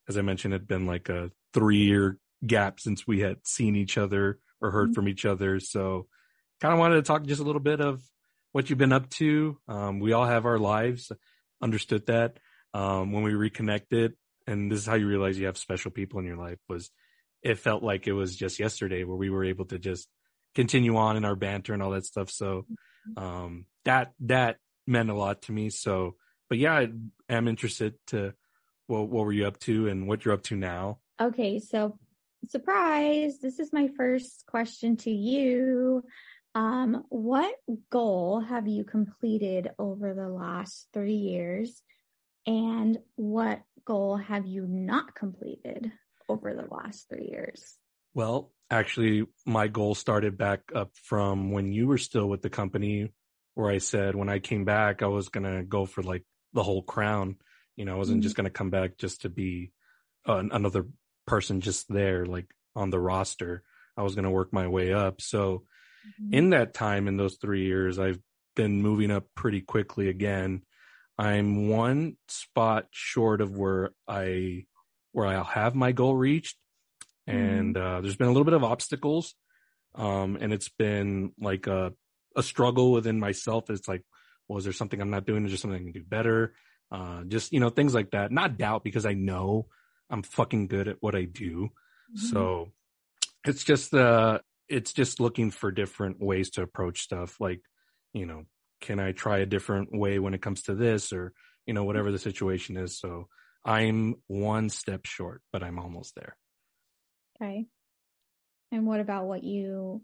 [0.08, 3.96] As I mentioned, it'd been like a three year gap since we had seen each
[3.98, 4.94] other or heard Mhm.
[4.94, 5.60] from each other.
[5.60, 6.06] So,
[6.60, 8.02] kind of wanted to talk just a little bit of
[8.52, 9.58] what you've been up to.
[9.66, 11.10] Um, we all have our lives,
[11.60, 12.38] understood that.
[12.74, 14.14] Um, when we reconnected,
[14.46, 16.90] and this is how you realize you have special people in your life, was
[17.42, 20.08] it felt like it was just yesterday where we were able to just
[20.54, 22.30] continue on in our banter and all that stuff.
[22.30, 22.66] So,
[23.16, 25.70] um, that, that meant a lot to me.
[25.70, 26.16] So,
[26.48, 26.88] but yeah, I
[27.28, 28.34] am interested to,
[28.88, 30.98] well, what were you up to and what you're up to now?
[31.20, 31.98] Okay, so
[32.48, 36.04] surprise, this is my first question to you.
[36.54, 37.54] Um, what
[37.90, 41.82] goal have you completed over the last three years?
[42.46, 45.90] And what goal have you not completed
[46.28, 47.76] over the last three years?
[48.14, 53.12] Well, actually, my goal started back up from when you were still with the company,
[53.54, 56.62] where I said when I came back, I was going to go for like the
[56.62, 57.36] whole crown.
[57.76, 59.72] You know, I wasn't just going to come back just to be
[60.28, 60.86] uh, another
[61.26, 63.62] person just there, like on the roster.
[63.96, 65.20] I was going to work my way up.
[65.22, 65.64] So
[66.20, 66.34] Mhm.
[66.34, 68.20] in that time, in those three years, I've
[68.56, 70.62] been moving up pretty quickly again.
[71.18, 74.64] I'm one spot short of where I,
[75.12, 76.56] where I'll have my goal reached.
[77.26, 79.34] And, uh, there's been a little bit of obstacles.
[79.94, 81.92] Um, and it's been like a,
[82.34, 83.68] a struggle within myself.
[83.70, 84.02] It's like,
[84.48, 85.44] well, is there something I'm not doing?
[85.44, 86.54] Is there something I can do better?
[86.90, 88.32] Uh, just, you know, things like that.
[88.32, 89.68] Not doubt because I know
[90.10, 91.70] I'm fucking good at what I do.
[92.14, 92.18] Mhm.
[92.18, 92.72] So
[93.46, 94.40] it's just, uh,
[94.72, 97.38] it's just looking for different ways to approach stuff.
[97.38, 97.60] Like,
[98.14, 98.44] you know,
[98.80, 101.32] can I try a different way when it comes to this or,
[101.66, 102.98] you know, whatever the situation is.
[102.98, 103.28] So
[103.64, 106.36] I'm one step short, but I'm almost there.
[107.36, 107.66] Okay.
[108.72, 110.02] And what about what you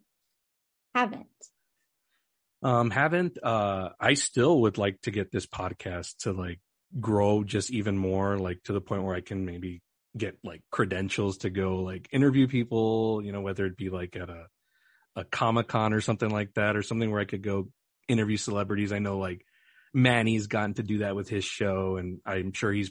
[0.95, 1.27] haven't?
[2.63, 6.61] Um, haven't, uh, I still would like to get this podcast to like
[7.01, 9.81] grow just even more, like to the point where I can maybe
[10.17, 14.29] get like credentials to go like interview people, you know, whether it be like at
[14.29, 14.47] a,
[15.17, 17.69] a Comic Con or something like that, or something where I could go
[18.09, 18.93] interview celebrities.
[18.93, 19.45] I know like
[19.95, 22.91] Manny's gotten to do that with his show and I'm sure he's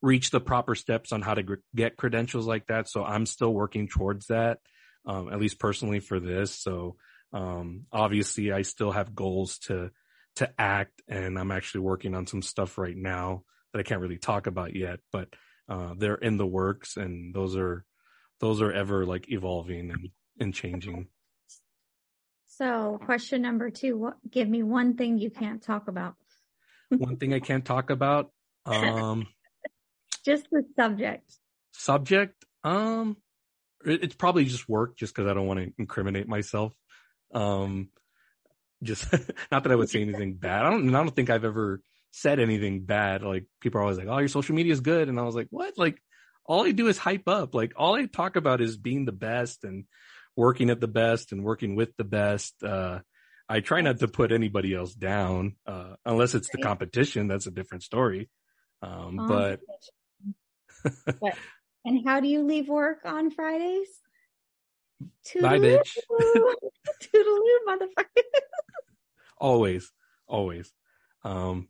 [0.00, 2.88] reached the proper steps on how to gr- get credentials like that.
[2.88, 4.58] So I'm still working towards that,
[5.06, 6.54] um, at least personally for this.
[6.54, 6.96] So,
[7.32, 9.90] um, obviously I still have goals to,
[10.36, 14.18] to act and I'm actually working on some stuff right now that I can't really
[14.18, 15.28] talk about yet, but,
[15.68, 17.84] uh, they're in the works and those are,
[18.40, 21.08] those are ever like evolving and, and changing.
[22.58, 26.16] So question number two, what, give me one thing you can't talk about.
[26.90, 28.32] One thing I can't talk about,
[28.66, 29.28] um,
[30.24, 31.32] Just the subject.
[31.72, 33.16] subject, um,
[33.86, 36.72] it- it's probably just work just cause I don't want to incriminate myself.
[37.32, 37.90] Um,
[38.82, 39.06] just
[39.52, 40.64] not that I would say anything bad.
[40.66, 43.22] I don't, I don't think I've ever said anything bad.
[43.22, 45.08] Like people are always like, Oh, your social media is good.
[45.08, 45.78] And I was like, what?
[45.78, 46.02] Like
[46.44, 47.54] all I do is hype up.
[47.54, 49.84] Like all I talk about is being the best and
[50.38, 52.62] working at the best and working with the best.
[52.62, 53.00] Uh,
[53.48, 57.26] I try not to put anybody else down, uh, unless it's the competition.
[57.26, 58.30] That's a different story.
[58.80, 59.60] Um, Um, but
[61.20, 61.34] But-
[61.84, 63.88] and how do you leave work on Fridays?
[65.00, 65.80] Bye, Toodaloo.
[65.80, 65.96] bitch.
[67.02, 68.22] Toodaloo, motherfucker.
[69.38, 69.90] always,
[70.28, 70.72] always.
[71.24, 71.68] Um,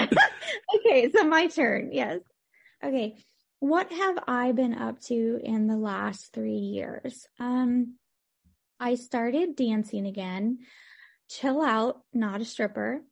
[0.00, 1.90] okay, so my turn.
[1.92, 2.20] Yes.
[2.82, 3.16] Okay.
[3.60, 7.28] What have I been up to in the last three years?
[7.38, 7.96] Um,
[8.78, 10.60] I started dancing again.
[11.28, 13.02] Chill out, not a stripper.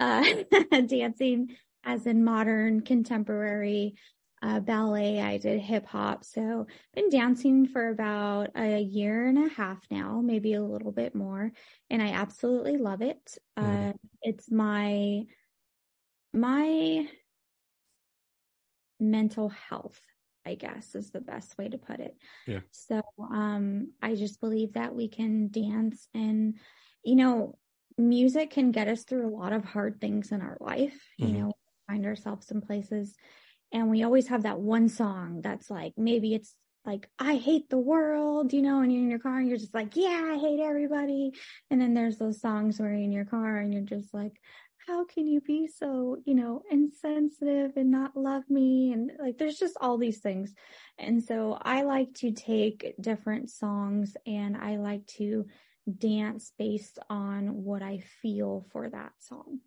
[0.00, 0.24] Uh,
[0.86, 3.94] dancing as in modern, contemporary,
[4.42, 5.20] uh, ballet.
[5.20, 6.24] I did hip hop.
[6.24, 11.14] So been dancing for about a year and a half now, maybe a little bit
[11.14, 11.52] more.
[11.90, 13.38] And I absolutely love it.
[13.56, 13.98] Uh, Mhm.
[14.22, 15.26] it's my,
[16.32, 17.08] my
[19.02, 20.00] mental health,
[20.46, 22.16] I guess is the best way to put it.
[22.46, 22.60] Yeah.
[22.70, 26.58] So, um, I just believe that we can dance and,
[27.04, 27.58] you know,
[27.98, 30.98] music can get us through a lot of hard things in our life.
[31.20, 31.28] Mhm.
[31.28, 31.52] You know,
[31.88, 33.14] find ourselves in places
[33.72, 37.78] and we always have that one song that's like, maybe it's like, I hate the
[37.78, 40.60] world, you know, and you're in your car and you're just like, yeah, I hate
[40.60, 41.32] everybody.
[41.70, 44.40] And then there's those songs where you're in your car and you're just like,
[44.86, 48.92] how can you be so, you know, insensitive and not love me?
[48.92, 50.54] And like, there's just all these things.
[50.98, 55.46] And so I like to take different songs and I like to
[55.98, 59.60] dance based on what I feel for that song.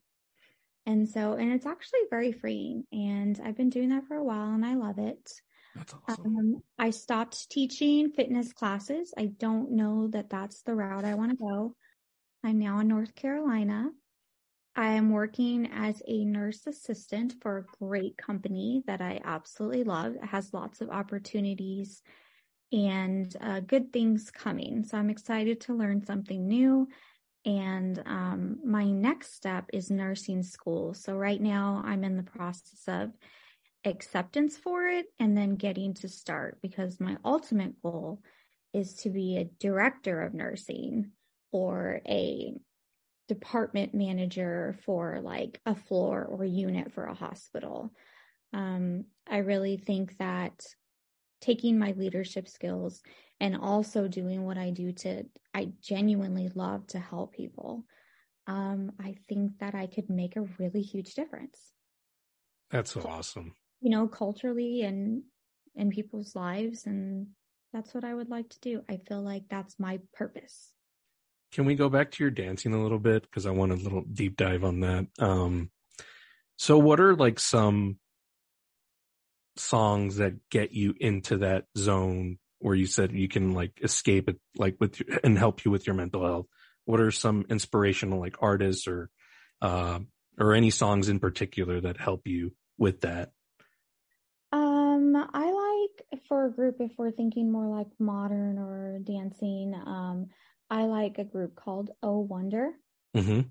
[0.86, 4.54] And so, and it's actually very freeing and I've been doing that for a while
[4.54, 5.32] and I love it.
[5.73, 6.38] that's awesome.
[6.38, 9.13] Um, I stopped teaching fitness classes.
[9.17, 11.75] I don't know that that's the route I want to go.
[12.43, 13.89] I'm now in North Carolina.
[14.75, 20.15] I am working as a nurse assistant for a great company that I absolutely love.
[20.15, 22.01] It has lots of opportunities
[22.73, 24.83] and uh, good things coming.
[24.83, 26.89] So I'm excited to learn something new.
[27.45, 30.93] And um, my next step is nursing school.
[30.93, 33.11] So right now I'm in the process of
[33.85, 38.21] acceptance for it and then getting to start because my ultimate goal
[38.73, 41.11] is to be a director of nursing
[41.51, 42.55] or a
[43.27, 47.91] department manager for like a floor or unit for a hospital.
[48.53, 50.65] Um, I really think that
[51.41, 53.01] taking my leadership skills
[53.39, 57.85] and also doing what I do to, I genuinely love to help people.
[58.47, 61.71] Um, I think that I could make a really huge difference
[62.69, 63.55] That's so awesome.
[63.81, 65.23] you know, culturally and
[65.75, 66.85] in people's lives.
[66.85, 67.27] And
[67.73, 68.81] that's what I would like to do.
[68.89, 70.74] I feel like that's my purpose.
[71.55, 73.31] Can we go back to your dancing a little bit?
[73.31, 75.07] Cause I want a little deep dive on that.
[75.19, 75.71] Um,
[76.57, 77.97] so what are like some
[79.55, 84.37] songs that get you into that zone where you said you can like escape it,
[84.57, 86.47] like with your, and help you with your mental health.
[86.83, 89.09] What are some inspirational like artists or,
[89.61, 89.99] uh,
[90.37, 93.31] or any songs in particular that help you with that?
[94.51, 99.73] Um, I like for a group if we're thinking more like modern or dancing.
[99.73, 100.27] Um,
[100.69, 102.71] I like a group called Oh Wonder.
[103.15, 103.41] Mm-hmm.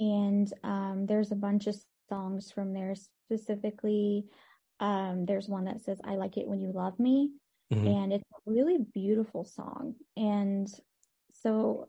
[0.00, 1.76] And um, there's a bunch of
[2.08, 4.24] songs from there specifically.
[4.78, 7.32] Um, there's one that says, I like it when you love me.
[7.72, 7.86] Mhm.
[7.86, 9.94] And it's a really beautiful song.
[10.16, 10.68] And
[11.32, 11.88] so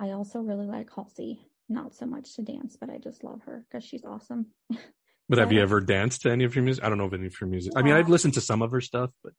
[0.00, 1.48] I also really like Halsey.
[1.68, 4.46] Not so much to dance, but I just love her because she's awesome.
[5.28, 6.84] But have you ever danced to any of your music?
[6.84, 7.72] I don't know if any of your music.
[7.74, 9.32] I mean, I've listened to some of her stuff, but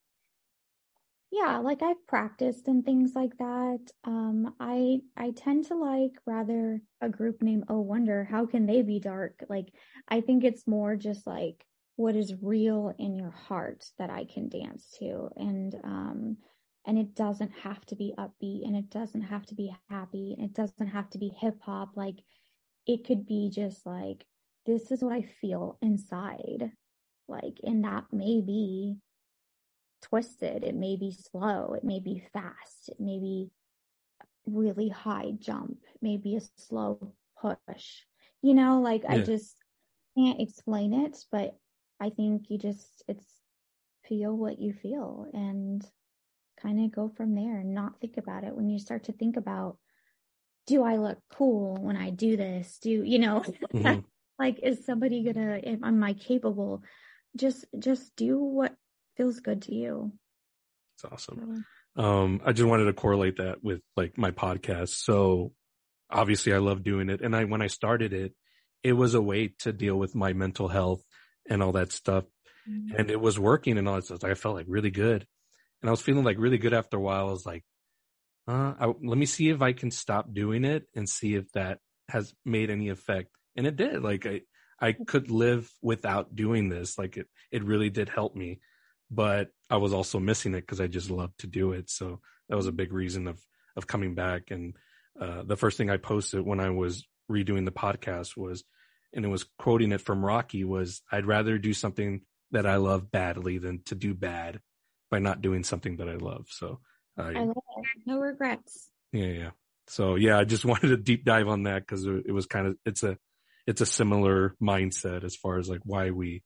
[1.33, 3.79] yeah like i've practiced and things like that.
[4.03, 8.83] Um i i tend to like rather a group named oh wonder how can they
[8.83, 9.43] be dark?
[9.49, 9.73] Like
[10.07, 11.65] i think it's more just like
[11.95, 15.29] what is real in your heart that i can dance to.
[15.35, 16.37] And um
[16.85, 20.45] and it doesn't have to be upbeat and it doesn't have to be happy and
[20.45, 21.93] it doesn't have to be hip hop.
[21.95, 22.19] Like
[22.85, 24.25] it could be just like
[24.67, 26.71] this is what i feel inside.
[27.27, 28.97] Like and that may be
[30.03, 30.63] twisted.
[30.63, 31.73] It may be slow.
[31.73, 32.89] It may be fast.
[32.89, 33.49] It may be
[34.45, 35.77] really high jump.
[35.95, 38.03] It may be a slow push.
[38.41, 39.55] You know, like I just
[40.17, 41.55] can't explain it, but
[41.99, 43.25] I think you just, it's
[44.07, 45.83] feel what you feel and
[46.61, 48.55] kind of go from there and not think about it.
[48.55, 49.77] When you start to think about,
[50.67, 52.79] do I look cool when I do this?
[52.79, 54.03] Do, you know, Mhm.
[54.39, 56.83] like, is somebody gonna, am I capable?
[57.35, 58.75] Just, just do what
[59.17, 60.11] feels good to you.
[60.95, 61.65] it's awesome.
[61.95, 64.89] Um, I just wanted to correlate that with like my podcast.
[64.89, 65.53] So
[66.09, 67.21] obviously I love doing it.
[67.21, 68.33] And I, when I started it,
[68.83, 71.03] it was a way to deal with my mental health
[71.49, 72.25] and all that stuff.
[72.69, 72.95] Mhm.
[72.97, 74.23] And it was working and all that stuff.
[74.23, 75.25] I felt like really good.
[75.81, 77.27] And I was feeling like really good after a while.
[77.27, 77.63] I was like,
[78.47, 81.79] uh, I, let me see if I can stop doing it and see if that
[82.09, 83.29] has made any effect.
[83.55, 84.01] And it did.
[84.01, 84.41] Like I,
[84.79, 86.97] I could live without doing this.
[86.97, 88.59] Like it, it really did help me,
[89.09, 91.89] but I was also missing it because I just love to do it.
[91.89, 93.39] So that was a big reason of,
[93.75, 94.51] of coming back.
[94.51, 94.75] And,
[95.19, 98.63] uh, the first thing I posted when I was redoing the podcast was,
[99.13, 103.11] and it was quoting it from Rocky was, I'd rather do something that I love
[103.11, 104.59] badly than to do bad
[105.11, 106.47] by not doing something that I love.
[106.49, 106.79] So
[107.17, 107.85] I, I love it.
[108.05, 108.89] No regrets.
[109.11, 109.49] yeah, yeah.
[109.87, 112.77] So yeah, I just wanted to deep dive on that because it was kind of
[112.85, 113.17] it's a
[113.67, 116.43] it's a similar mindset as far as like why we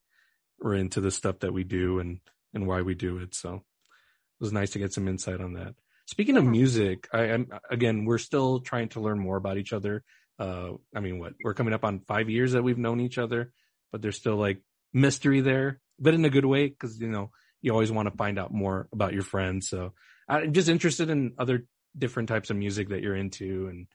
[0.64, 2.20] are into the stuff that we do and
[2.54, 3.34] and why we do it.
[3.34, 5.74] So it was nice to get some insight on that.
[6.06, 10.04] Speaking of music, I am again we're still trying to learn more about each other.
[10.38, 13.52] Uh, I mean, what we're coming up on five years that we've known each other,
[13.92, 17.30] but there's still like mystery there, but in a good way because you know
[17.60, 19.68] you always want to find out more about your friends.
[19.68, 19.92] So
[20.28, 23.86] I'm just interested in other different types of music that you're into and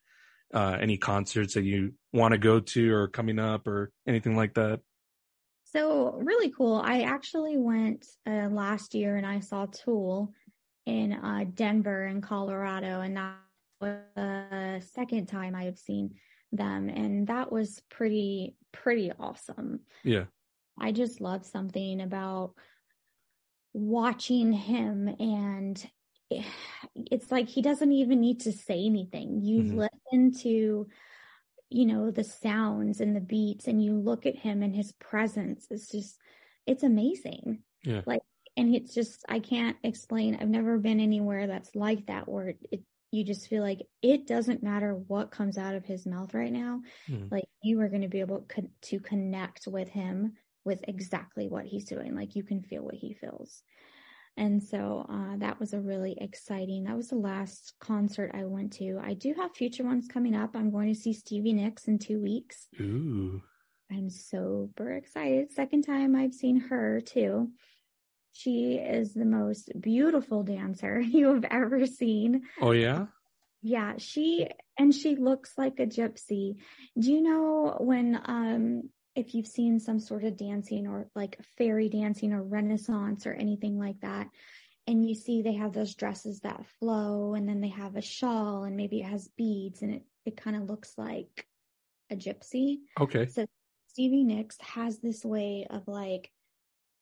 [0.54, 4.54] uh, any concerts that you want to go to or coming up or anything like
[4.56, 4.82] that.
[5.76, 6.76] So really cool.
[6.76, 10.34] I actually went uh, last year and I saw Tool
[10.86, 13.38] in uh, Denver in Colorado, and that
[13.82, 16.16] was the second time I have seen
[16.52, 19.80] them, and that was pretty pretty awesome.
[20.04, 20.26] Yeah.
[20.80, 22.56] I just love something about
[23.74, 25.90] watching him and
[26.96, 29.42] it's like he doesn't even need to say anything.
[29.42, 29.88] You Mhm.
[30.14, 30.88] listen to
[31.74, 35.68] you know the sounds and the beats and you look at him and his presence
[35.72, 36.20] it's just
[36.66, 37.64] it's amazing.
[37.84, 38.02] Yeah.
[38.06, 38.22] Like
[38.56, 40.36] and it's just I can't explain.
[40.36, 42.82] I've never been anywhere that's like that where it,
[43.12, 46.82] you just feel like it doesn't matter what comes out of his mouth right now
[47.10, 47.32] Mhm.
[47.32, 50.34] like you are going to be able co- to connect with him
[50.66, 53.64] with exactly what he's doing like you can feel what he feels
[54.36, 58.74] and so uh, that was a really exciting that was the last concert i went
[58.74, 62.00] to i do have future ones coming up i'm going to see stevie nicks in
[62.00, 63.42] two weeks Ooh.
[63.92, 67.50] i'm super excited second time i've seen her too
[68.32, 73.06] she is the most beautiful dancer you have ever seen Oh yeah.
[73.62, 74.48] yeah, she
[74.78, 76.56] and she looks like a gypsy.
[77.00, 81.90] Do you know when um if you've seen some sort of dancing or like fairy
[81.90, 84.28] dancing or renaissance or anything like that
[84.88, 88.64] and you see they have those dresses that flow and then they have a shawl
[88.64, 91.46] and maybe it has beads and it it kind of looks like
[92.10, 92.78] a gypsy.
[93.00, 93.28] Okay.
[93.28, 93.46] So
[93.88, 96.32] Stevie Nicks has this way of like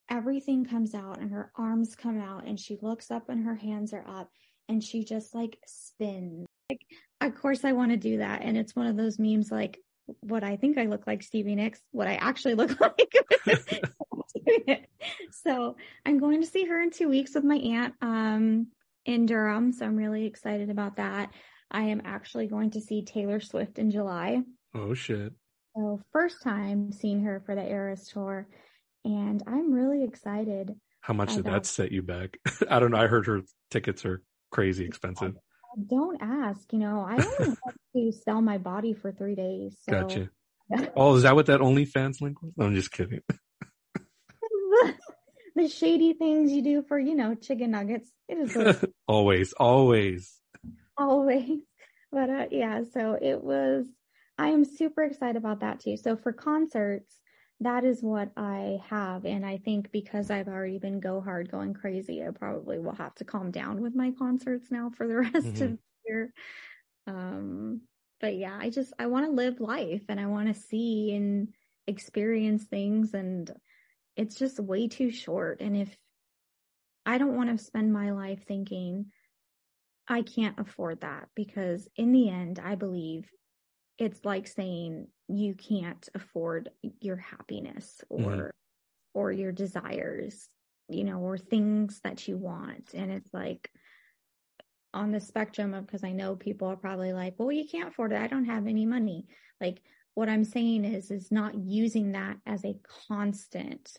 [0.09, 3.93] everything comes out and her arms come out and she looks up and her hands
[3.93, 4.29] are up
[4.67, 6.45] and she just like spins.
[6.69, 6.81] Like,
[7.21, 8.41] of course I want to do that.
[8.41, 9.79] And it's one of those memes like
[10.21, 13.15] what I think I look like Stevie Nicks, what I actually look like.
[15.31, 15.75] so
[16.05, 18.67] I'm going to see her in two weeks with my aunt um,
[19.05, 19.71] in Durham.
[19.71, 21.31] So I'm really excited about that.
[21.69, 24.41] I am actually going to see Taylor Swift in July.
[24.75, 25.33] Oh shit.
[25.75, 28.47] So first time seeing her for the Eras tour.
[29.05, 30.75] And I'm really excited.
[30.99, 32.37] How much did that set you back?
[32.69, 32.99] I don't know.
[32.99, 33.41] I heard her
[33.71, 34.21] tickets are
[34.51, 35.35] crazy expensive.
[35.87, 39.77] Don't ask, you know, I only have to sell my body for three days.
[39.83, 40.29] So Gotcha.
[40.95, 42.53] Oh, is that what that OnlyFans link was?
[42.57, 43.21] I'm just kidding.
[45.55, 48.09] the shady things you do for, you know, chicken nuggets.
[48.29, 50.39] It is always, always.
[50.97, 51.59] always.
[52.11, 53.85] But uh, yeah, so it was,
[54.37, 55.97] I am super excited about that too.
[55.97, 57.20] So for concerts,
[57.61, 59.25] that is what I have.
[59.25, 63.15] And I think because I've already been go hard, going crazy, I probably will have
[63.15, 65.77] to calm down with my concerts now for the rest of Mhm.
[65.77, 66.33] the year.
[67.07, 67.83] Um,
[68.19, 71.53] but yeah, I just, I want to live life and I want to see and
[71.87, 73.13] experience things.
[73.13, 73.51] And
[74.17, 75.61] it's just way too short.
[75.61, 75.97] And if
[77.05, 79.11] I don't want to spend my life thinking,
[80.07, 83.31] I can't afford that because in the end, I believe
[83.97, 86.69] it's like saying you can't afford
[86.99, 88.51] your happiness or Mhm.
[89.13, 90.49] or your desires,
[90.87, 92.93] you know, or things that you want.
[92.93, 93.69] And it's like
[94.93, 98.11] on the spectrum of because I know people are probably like, well, you can't afford
[98.13, 98.21] it.
[98.21, 99.27] I don't have any money.
[99.59, 99.81] Like
[100.13, 103.97] what I'm saying is is not using that as a constant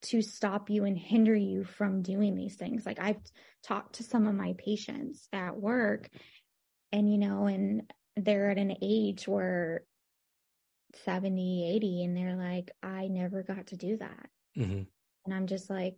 [0.00, 2.86] to stop you and hinder you from doing these things.
[2.86, 3.20] Like I've
[3.64, 6.08] talked to some of my patients at work
[6.92, 9.84] and, you know, and they're at an age where
[11.04, 14.28] 70, 80, and they're like, I never got to do that.
[14.54, 14.82] hmm
[15.24, 15.96] And I'm just like,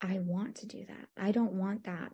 [0.00, 1.08] I want to do that.
[1.16, 2.12] I don't want that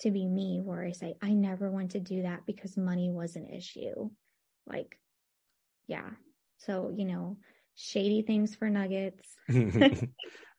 [0.00, 3.36] to be me where I say, I never want to do that because money was
[3.36, 4.10] an issue.
[4.66, 4.98] Like,
[5.86, 6.10] yeah.
[6.58, 7.38] So, you know,
[7.74, 9.26] shady things for nuggets.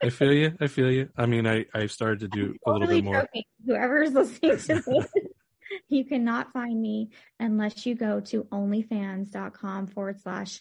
[0.01, 0.55] I feel you.
[0.61, 1.09] I feel you.
[1.17, 3.21] I mean, I I've started to do a little Totally bit more.
[3.21, 3.43] joking.
[3.65, 5.07] Whoever's listening to this,
[5.89, 10.59] you cannot find me unless you go to onlyfans.com forward slash.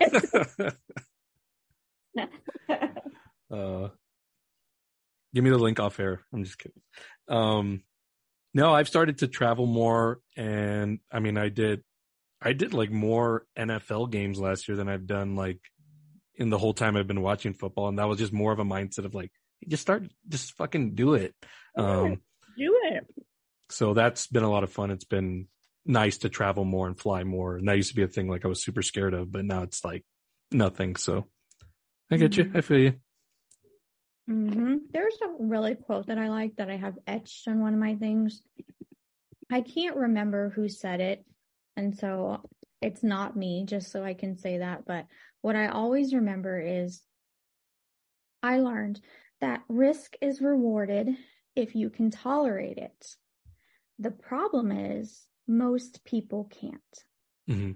[3.50, 3.88] uh,
[5.34, 6.20] give me the link off air.
[6.32, 6.80] I'm just kidding.
[7.28, 7.82] Um,
[8.54, 11.82] no, I've started to travel more, and I mean, I did,
[12.40, 15.60] I did like more NFL games last year than I've done like
[16.34, 18.64] in the whole time I've been watching football, and that was just more of a
[18.64, 19.30] mindset of like,
[19.68, 21.34] just start, just fucking do it.
[21.76, 22.20] Um,
[22.58, 23.06] Do it.
[23.70, 24.90] so that's been a lot of fun.
[24.90, 25.46] It's been
[25.84, 28.44] nice to travel more and fly more, and that used to be a thing like
[28.44, 30.04] I was super scared of, but now it's like
[30.50, 30.96] nothing.
[30.96, 31.26] So
[32.10, 32.50] I get you.
[32.54, 32.94] I feel you.
[34.26, 37.80] hmm There's a really quote that I like that I have etched on one of
[37.80, 38.42] my things.
[39.50, 41.24] I can't remember who said it,
[41.76, 42.42] and so
[42.80, 44.84] it's not me, just so I can say that.
[44.86, 45.06] But
[45.40, 47.02] what I always remember is
[48.42, 49.00] I learned
[49.40, 51.16] that risk is rewarded
[51.54, 53.16] if you can tolerate it.
[53.98, 55.26] The problem is
[55.58, 57.04] most people can't.
[57.48, 57.72] hmm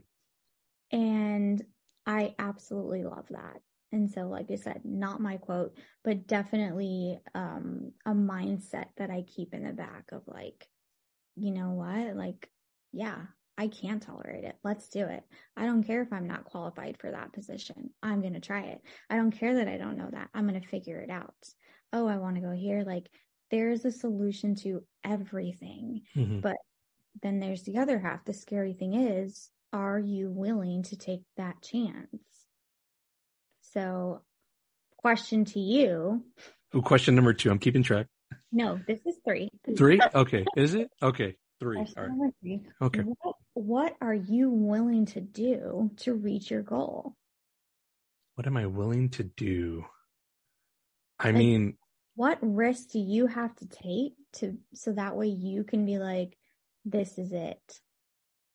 [0.90, 1.64] And
[2.06, 3.60] I absolutely love that.
[3.92, 9.22] And so, like I said, not my quote, but definitely um, a mindset that I
[9.22, 10.66] keep in the back of like,
[11.36, 12.16] you know what?
[12.16, 12.50] Like,
[12.92, 13.22] yeah,
[13.58, 14.56] I can tolerate it.
[14.64, 15.24] Let's do it.
[15.56, 17.90] I don't care if I'm not qualified for that position.
[18.02, 18.82] I'm going to try it.
[19.10, 20.30] I don't care that I don't know that.
[20.34, 21.34] I'm going to figure it out.
[21.92, 22.84] Oh, I want to go here.
[22.84, 23.08] Like,
[23.50, 26.02] there's a solution to everything.
[26.14, 26.56] hmm But
[27.22, 28.24] then there's the other half.
[28.24, 32.22] The scary thing is, are you willing to take that chance?
[33.72, 34.22] So,
[34.98, 36.24] question to you.
[36.74, 37.50] Ooh, question number two.
[37.50, 38.06] I'm keeping track.
[38.52, 39.50] No, this is three.
[39.76, 40.00] Three?
[40.14, 40.44] Okay.
[40.56, 40.88] Is it?
[41.02, 41.36] Okay.
[41.60, 41.78] Three.
[41.78, 42.32] All right.
[42.42, 42.60] three.
[42.82, 43.00] Okay.
[43.00, 47.14] What, what are you willing to do to reach your goal?
[48.34, 49.84] What am I willing to do?
[51.18, 51.76] I Like- mean,
[52.14, 56.36] What risks do you have to take to so that way you can be like,
[56.86, 57.80] this is it?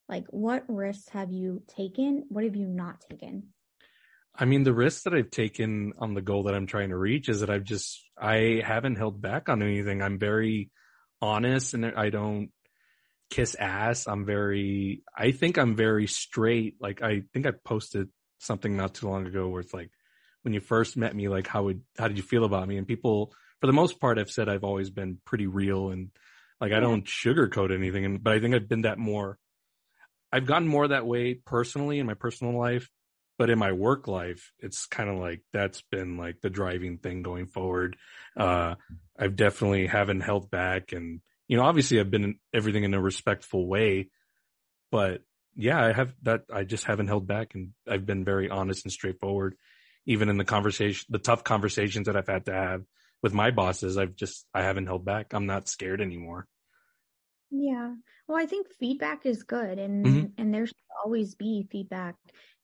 [0.10, 2.26] Like, what risks have you taken?
[2.30, 3.50] What have you not taken?
[4.34, 7.30] I mean, the risks that I've taken on the goal that I'm trying to reach
[7.30, 10.02] is that I've just, I haven't held back on anything.
[10.02, 10.72] I'm very
[11.22, 12.50] honest and I don't
[13.30, 14.08] kiss ass.
[14.08, 16.76] I'm very, I think I'm very straight.
[16.80, 18.10] Like, I think I posted
[18.40, 19.92] something not too long ago where it's like,
[20.44, 22.78] when you first met me, like, how would, how did you feel about me?
[22.78, 26.10] And people, for the most part, have said I've always been pretty real and
[26.62, 28.06] like, I don't sugarcoat anything.
[28.06, 29.38] And, but I think I've been that more,
[30.32, 32.90] I've gotten more that way personally in my personal life
[33.42, 37.24] but in my work life it's kind of like that's been like the driving thing
[37.24, 37.98] going forward
[38.38, 38.76] uh
[39.18, 43.02] i've definitely haven't held back and you know obviously i've been in everything in a
[43.02, 44.10] respectful way
[44.92, 45.24] but
[45.56, 48.92] yeah i have that i just haven't held back and i've been very honest and
[48.92, 49.56] straightforward
[50.06, 52.84] even in the conversation the tough conversations that i've had to have
[53.22, 55.34] with my bosses, I've just I haven't held back.
[55.34, 56.48] I'm not scared anymore.
[57.50, 57.96] Yeah.
[58.28, 60.32] Well, I think feedback is good and Mhm.
[60.38, 62.16] and there should always be feedback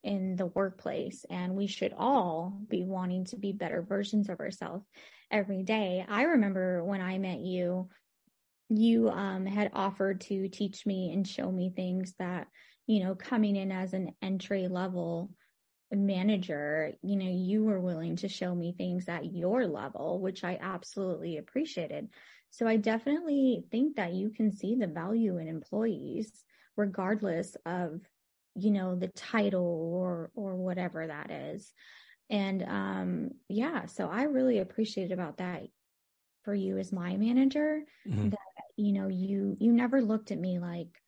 [0.04, 4.86] in the workplace and we should all be wanting to be better versions of ourselves
[5.30, 6.06] every day.
[6.08, 7.90] I remember when I met you,
[8.70, 12.48] you um had offered to teach me and show me things that,
[12.88, 15.32] you know, coming in as an entry level
[15.96, 20.58] manager, you know, you were willing to show me things at your level, which I
[20.62, 22.10] absolutely appreciated.
[22.50, 26.44] So I definitely think that you can see the value in employees
[26.76, 28.02] regardless of,
[28.56, 29.64] you know, the title
[29.94, 31.74] or or whatever that is.
[32.30, 35.64] And um yeah, so I really appreciate about that
[36.44, 38.32] for you as my manager Mhm.
[38.32, 38.40] that
[38.78, 41.02] you know you you never looked at me like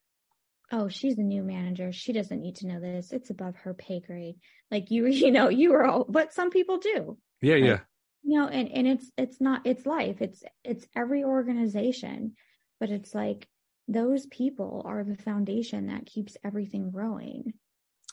[0.72, 1.92] oh she's a new manager.
[1.92, 3.12] She doesn't need to know this.
[3.12, 4.36] It's above her pay grade.
[4.72, 7.18] Like you you know you were all but some people do.
[7.42, 7.80] Yeah, Like, yeah.
[8.24, 10.22] you know and and it's it's not it's life.
[10.22, 12.36] It's it's every organization.
[12.80, 13.48] But it's like
[13.90, 17.54] those people are the foundation that keeps everything growing.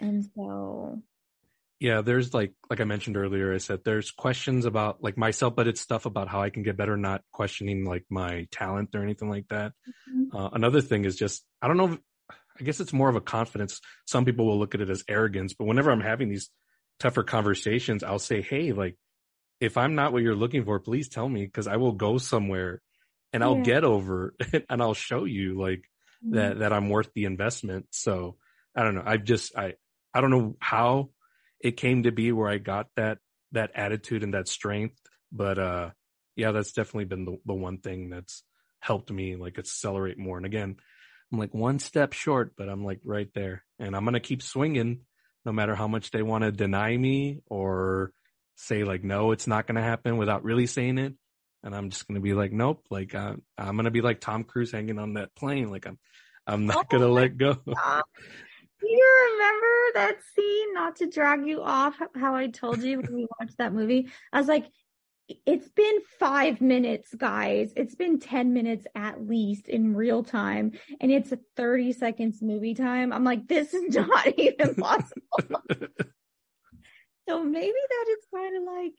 [0.00, 1.02] And so.
[1.78, 5.68] Yeah, there's like like I mentioned earlier, I said there's questions about like myself, but
[5.68, 9.28] it's stuff about how I can get better, not questioning like my talent or anything
[9.28, 9.72] like that.
[10.32, 11.92] Uh, another thing is just I don't know.
[11.92, 11.98] If,
[12.58, 13.80] I guess it's more of a confidence.
[14.06, 16.50] Some people will look at it as arrogance, but whenever I'm having these
[16.98, 18.96] tougher conversations, I'll say, "Hey, like
[19.60, 22.82] if I'm not what you're looking for, please tell me because I will go somewhere
[23.32, 23.62] and I'll Yeah.
[23.62, 24.34] get over
[24.70, 25.84] and I'll show you like
[26.30, 28.36] that that I'm worth the investment." So
[28.74, 29.04] I don't know.
[29.04, 29.74] I've just I
[30.14, 31.10] I don't know how
[31.60, 33.18] it came to be where I got that
[33.52, 34.98] that attitude and that strength,
[35.32, 35.90] but uh
[36.36, 38.42] yeah, that's definitely been the the one thing that's
[38.80, 40.36] helped me like accelerate more.
[40.36, 40.76] And again,
[41.36, 45.00] I'm like one step short, but I'm like right there, and I'm gonna keep swinging,
[45.44, 48.12] no matter how much they want to deny me or
[48.54, 51.12] say like no, it's not gonna happen without really saying it.
[51.62, 54.72] And I'm just gonna be like, nope, like uh, I'm gonna be like Tom Cruise
[54.72, 55.98] hanging on that plane, like I'm
[56.46, 57.52] I'm not Oh gonna let go.
[57.52, 60.72] Do you remember that scene?
[60.72, 64.08] Not to drag you off, how I told you when we watched that movie.
[64.32, 64.64] I was like,
[65.28, 67.72] it's been five minutes, guys.
[67.76, 73.12] It's been 10 minutes at least in real time, and it's 30 seconds movie time.
[73.12, 75.62] I'm like, this is not even possible.
[77.28, 78.92] so maybe that is kind of like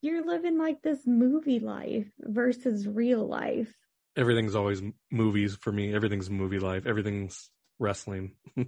[0.00, 3.72] you're living like this movie life versus real life.
[4.16, 5.94] Everything's always movies for me.
[5.94, 6.86] Everything's movie life.
[6.86, 8.34] Everything's wrestling.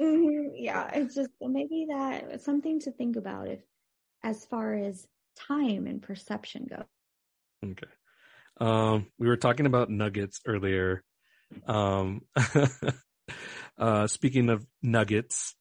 [0.00, 3.60] Mhm, Yeah, it's just maybe that something to think about if
[4.24, 5.06] as far as
[5.36, 6.84] time and perception go.
[7.70, 7.86] Okay.
[8.60, 11.02] Um, we were talking about nuggets earlier.
[11.66, 12.22] Um,
[13.78, 15.54] uh, speaking of nuggets,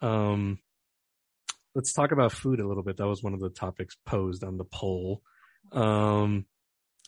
[0.00, 0.58] um,
[1.74, 2.96] let's talk about food a little bit.
[2.96, 5.22] That was one of the topics posed on the poll.
[5.72, 6.46] Um,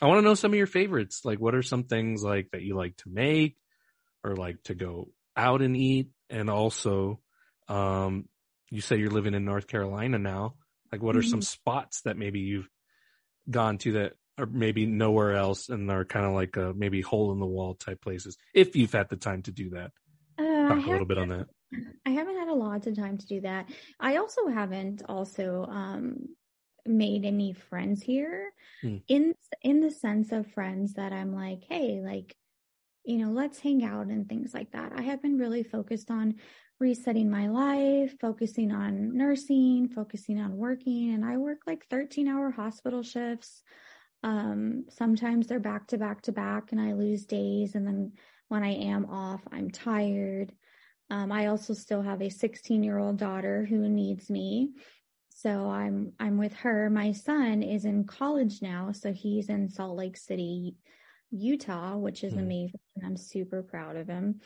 [0.01, 1.23] I want to know some of your favorites.
[1.25, 3.57] Like, what are some things like that you like to make
[4.25, 6.09] or like to go out and eat?
[6.29, 7.21] And also,
[7.68, 8.29] um,
[8.71, 10.55] you say you're living in North Carolina now.
[10.93, 12.68] Like, what are some spots that maybe you've
[13.51, 17.32] gone to that are maybe nowhere else and are kind of like a maybe hole
[17.32, 19.93] in the wall type places if you've had the time to do that
[20.38, 21.49] Uh, talk a little bit on that
[22.07, 23.70] I haven't had a lot of time to do that.
[24.01, 26.34] I also haven't also um
[26.86, 28.97] made any friends here Hmm.
[29.09, 32.36] in in the sense of friends that I'm like, hey, like
[33.05, 34.93] you know, let's hang out and things like that.
[34.95, 36.36] I have been really focused on
[36.81, 42.51] resetting my life, focusing on nursing, focusing on working, and I work like 13 hour
[42.51, 43.62] hospital shifts.
[44.22, 47.74] Um, sometimes they're back to back to back and I lose days.
[47.74, 48.12] And then
[48.49, 50.53] when I am off, I'm tired.
[51.11, 54.70] Um, I also still have a 16 year old daughter who needs me.
[55.31, 56.91] So I'm, I'm with her.
[56.91, 58.93] My son is in college now.
[58.93, 60.76] So he's in Salt Lake City,
[61.31, 62.41] Utah, which is Hmm.
[62.41, 62.81] amazing.
[62.97, 64.41] And I'm super proud of him.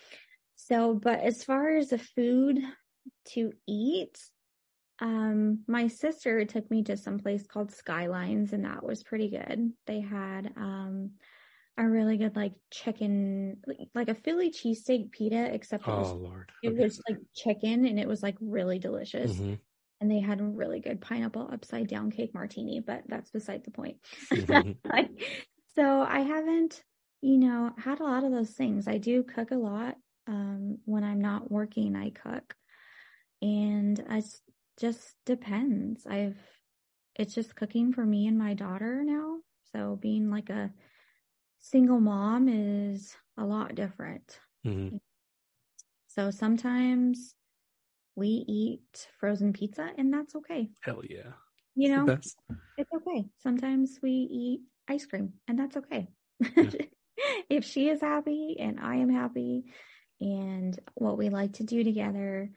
[0.57, 2.61] So, but as far as the food
[3.27, 4.19] to eat,
[5.01, 9.73] um, my sister took me to some place called Skylines and that was pretty good.
[9.87, 11.13] They had, um,
[11.79, 13.63] a really good like chicken,
[13.95, 16.77] like a Philly cheesesteak pita, except it was, oh lord it Okay.
[16.77, 19.43] was like chicken and it was like really delicious.
[19.43, 19.61] Mhm.
[20.01, 23.71] And they had a really good pineapple upside down cake martini, but that's beside the
[23.73, 23.99] point.
[24.33, 24.79] Mhm.
[24.93, 25.11] Like,
[25.75, 26.85] so I haven't,
[27.23, 28.89] you know, had a lot of those things.
[28.89, 29.97] I do cook a lot.
[30.27, 32.55] Um, when I'm not working, I cook.
[33.43, 34.25] And it
[34.79, 36.07] just depends.
[36.07, 36.39] I've,
[37.15, 39.39] it's just cooking for me and my daughter now.
[39.73, 40.73] So being like a
[41.59, 44.39] single mom is a lot different.
[44.67, 45.01] Mhm.
[46.07, 47.35] So sometimes
[48.17, 50.71] we eat frozen pizza and that's okay.
[50.81, 51.33] hell yeah
[51.75, 52.37] You know, That's-
[52.77, 53.25] it's okay.
[53.39, 56.09] Sometimes we eat ice cream, and that's okay.
[56.41, 56.71] Yeah.
[57.49, 59.65] if she is happy and I am happy,
[60.21, 62.51] and what we like to do together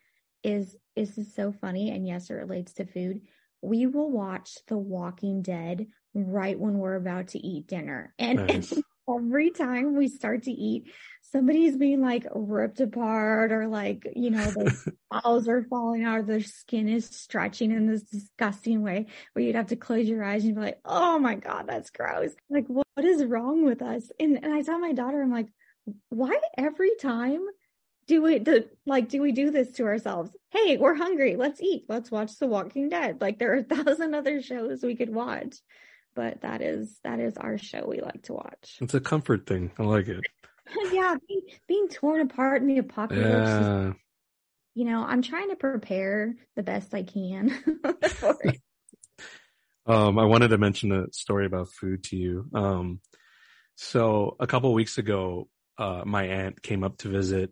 [0.44, 1.92] is is is so funny.
[1.92, 3.22] And yes, it relates to food.
[3.62, 8.74] We will watch The Walking Dead right when we're about to eat dinner, and Nice.
[9.10, 10.92] every time we start to eat,
[11.32, 16.24] somebody's being like ripped apart or like, you know, the balls are falling out, or
[16.24, 20.44] their skin is stretching in this disgusting way where you'd have to close your eyes
[20.44, 22.32] and be like, oh my God, that's gross.
[22.50, 24.12] Like, what, what is wrong with us?
[24.20, 25.48] And, and I tell my daughter, I'm like,
[26.10, 27.46] why every time
[28.08, 30.32] do we do, like do we do this to ourselves?
[30.52, 31.36] Hey, we're hungry.
[31.36, 31.86] Let's eat.
[31.90, 33.22] Let's watch The Walking Dead.
[33.22, 35.56] Like there are a thousand other shows we could watch,
[36.16, 38.78] but that is that is our show we like to watch.
[38.82, 39.72] It's a comfort thing.
[39.78, 40.22] I like it.
[40.92, 43.26] yeah, being, being torn apart in the apocalypse.
[43.26, 43.94] Yeah.
[44.76, 47.54] you know, I'm trying to prepare the best I can.
[49.88, 52.50] Um, I wanted to mention a story about food to you.
[52.54, 53.00] Um,
[53.76, 55.48] so a couple weeks ago,
[55.78, 57.52] uh, my aunt came up to visit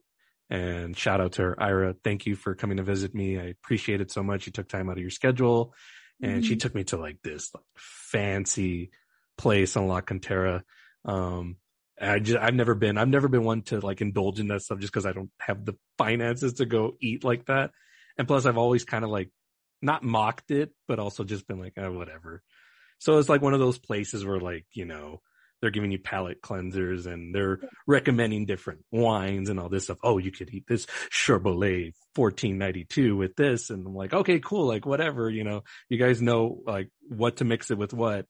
[0.49, 1.95] and shout out to her, Ira.
[2.03, 3.39] Thank you for coming to visit me.
[3.39, 4.45] I appreciate it so much.
[4.45, 5.73] You took time out of your schedule
[6.21, 6.59] and she Mhm.
[6.59, 8.91] took me to like this like, fancy
[9.37, 10.63] place on La Cantera.
[11.03, 11.57] Um,
[11.99, 14.79] I just, I've never been, I've never been one to like indulge in that stuff
[14.79, 17.71] just cause I don't have the finances to go eat like that.
[18.17, 19.31] And plus I've always kind of like
[19.81, 22.43] not mocked it, but also just been like, oh, whatever.
[22.99, 25.21] So it's like one of those places where like, you know,
[25.61, 29.97] they're giving you palate cleansers and they're recommending different wines and all this stuff.
[30.03, 33.69] Oh, you could eat this Chardonnay 1492 with this.
[33.69, 34.67] And I'm like, okay, cool.
[34.67, 38.27] Like whatever, you know, you guys know like what to mix it with what.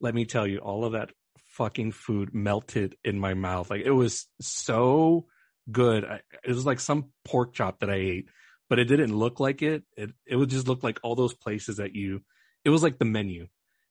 [0.00, 1.10] Let me tell you, all of that
[1.48, 3.70] fucking food melted in my mouth.
[3.70, 5.26] Like it was so
[5.70, 6.04] good.
[6.04, 8.28] I, it was like some pork chop that I ate,
[8.68, 9.82] but it didn't look like it.
[9.96, 12.22] It, it would just look like all those places that you,
[12.64, 13.48] it was like the menu.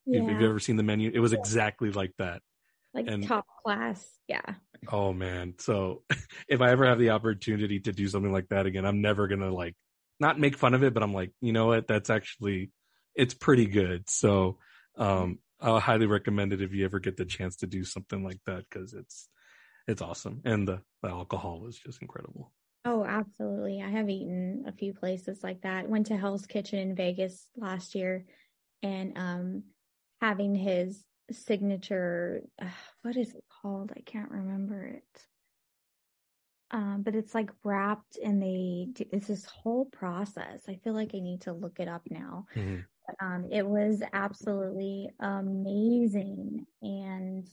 [0.07, 2.41] If, if you've ever seen the menu, it was exactly like that.
[2.93, 4.05] Like and- top class.
[4.27, 4.41] Yeah.
[4.91, 5.55] Oh man.
[5.59, 6.03] So
[6.47, 9.41] if I ever have the opportunity to do something like that again, I'm never going
[9.41, 9.75] to like
[10.19, 11.87] not make fun of it, but I'm like, you know what?
[11.87, 12.71] That's actually,
[13.15, 14.09] it's pretty good.
[14.09, 14.59] So,
[14.97, 18.39] um, I'll highly recommend it if you ever get the chance to do something like
[18.45, 19.27] that because it's,
[19.87, 20.41] it's awesome.
[20.45, 22.51] And the, the alcohol is just incredible.
[22.85, 23.81] Oh, absolutely.
[23.81, 25.89] I have eaten a few places like that.
[25.89, 28.25] Went to Hell's Kitchen in Vegas last year
[28.81, 29.63] and um
[30.21, 31.03] having his
[31.33, 32.69] signature uh,
[33.03, 33.91] what is it called?
[33.95, 35.27] I can't remember it.
[36.71, 40.63] Um, but it's like wrapped and they do, it's this whole process.
[40.67, 42.45] I feel like I need to look it up now.
[42.55, 42.85] Mhm.
[43.19, 47.47] Um, it was absolutely amazing and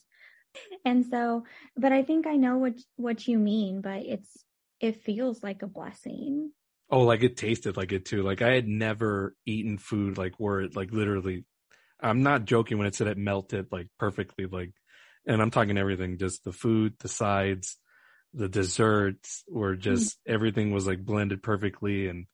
[0.84, 1.44] and so
[1.76, 4.44] but I think I know what what you mean, but it's
[4.80, 6.52] it feels like a blessing.
[6.90, 8.22] Oh, like it tasted like it too.
[8.22, 11.44] Like I had never eaten food like where it like literally
[12.00, 14.72] I'm not joking when it said it melted like perfectly like
[15.26, 17.76] and I'm talking everything, just the food, the sides,
[18.32, 19.80] the desserts were mm-hmm.
[19.80, 22.26] just everything was like blended perfectly and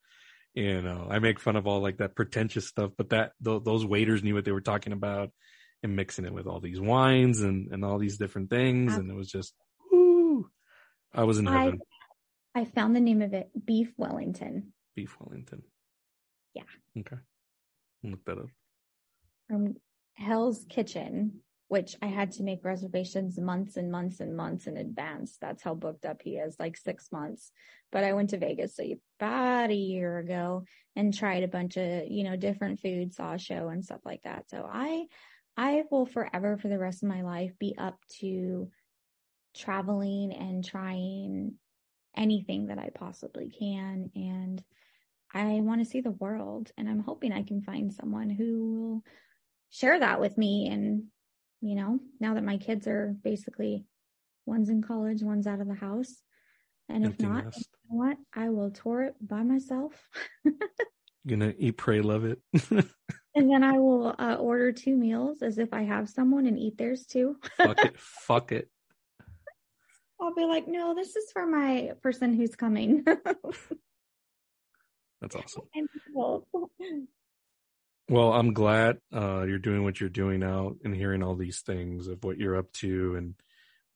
[0.54, 3.86] you know, I make fun of all like that pretentious stuff, but that th- those
[3.86, 5.30] waiters knew what they were talking about
[5.82, 9.14] and mixing it with all these wines and and all these different things and it
[9.14, 9.54] was just
[9.90, 10.50] woo.
[11.14, 11.80] I was in I heaven.
[12.54, 15.62] I found the name of it, Beef Wellington Beef Wellington.
[16.54, 16.64] Yeah.
[16.98, 17.16] Okay.
[18.04, 18.48] I'll Look that up.
[19.53, 19.74] From
[20.14, 25.36] Hell's Kitchen, which I had to make reservations months and months and months in advance.
[25.38, 27.53] That's how booked up he is, like six months.
[27.90, 28.78] But I went to Vegas
[29.20, 30.64] about a year ago
[30.96, 34.22] and tried a bunch of, you know, different food, saw a show and stuff like
[34.22, 34.48] that.
[34.48, 35.05] So I
[35.59, 38.70] I will forever for the rest of my life be up to
[39.55, 41.57] traveling and trying
[42.16, 44.11] anything that I possibly can.
[44.14, 44.64] And
[45.34, 46.70] I want to see the world.
[46.76, 49.05] And I'm hoping I can find someone who will
[49.72, 50.68] share that with me.
[50.68, 51.04] And,
[51.60, 53.84] you know, now that my kids are basically
[54.46, 56.22] one's in college, one's out of the house.
[56.88, 58.16] And if not, you know what?
[58.34, 60.08] I will tour it by myself.
[61.26, 62.40] Gonna eat, pray, love it.
[62.70, 66.76] and then I will uh, order two meals as if I have someone and eat
[66.76, 67.36] theirs too.
[67.56, 67.98] Fuck it.
[68.26, 68.68] Fuck it.
[70.20, 73.04] I'll be like, no, this is for my person who's coming.
[75.20, 75.64] That's awesome.
[78.12, 82.08] Well, I'm glad uh, you're doing what you're doing now and hearing all these things
[82.08, 83.34] of what you're up to, and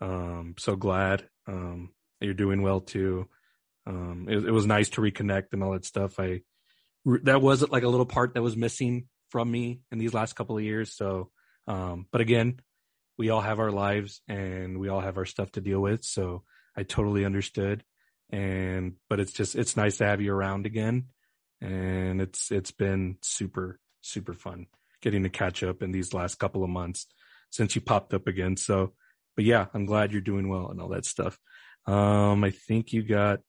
[0.00, 1.90] um, so glad um,
[2.22, 3.28] you're doing well too.
[3.86, 6.18] Um, it, it was nice to reconnect and all that stuff.
[6.18, 6.40] I
[7.24, 10.56] that was like a little part that was missing from me in these last couple
[10.56, 10.96] of years.
[10.96, 11.28] So,
[11.68, 12.60] um, but again,
[13.18, 16.06] we all have our lives and we all have our stuff to deal with.
[16.06, 16.42] So
[16.74, 17.84] I totally understood.
[18.30, 21.08] And but it's just it's nice to have you around again,
[21.60, 24.66] and it's it's been super super fun
[25.02, 27.06] getting to catch up in these last couple of months.
[27.50, 28.56] since you popped up again.
[28.56, 28.92] So,
[29.36, 31.38] but yeah, I'm glad you're doing well and all that stuff.
[31.86, 33.40] Um, I think you got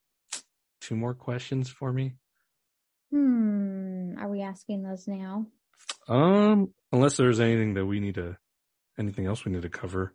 [0.82, 2.14] two more questions for me.
[3.12, 4.14] Hmm.
[4.20, 5.48] Are we asking those now?
[6.08, 8.38] Um, unless there's anything that we need to,
[9.00, 10.14] anything else we need to cover.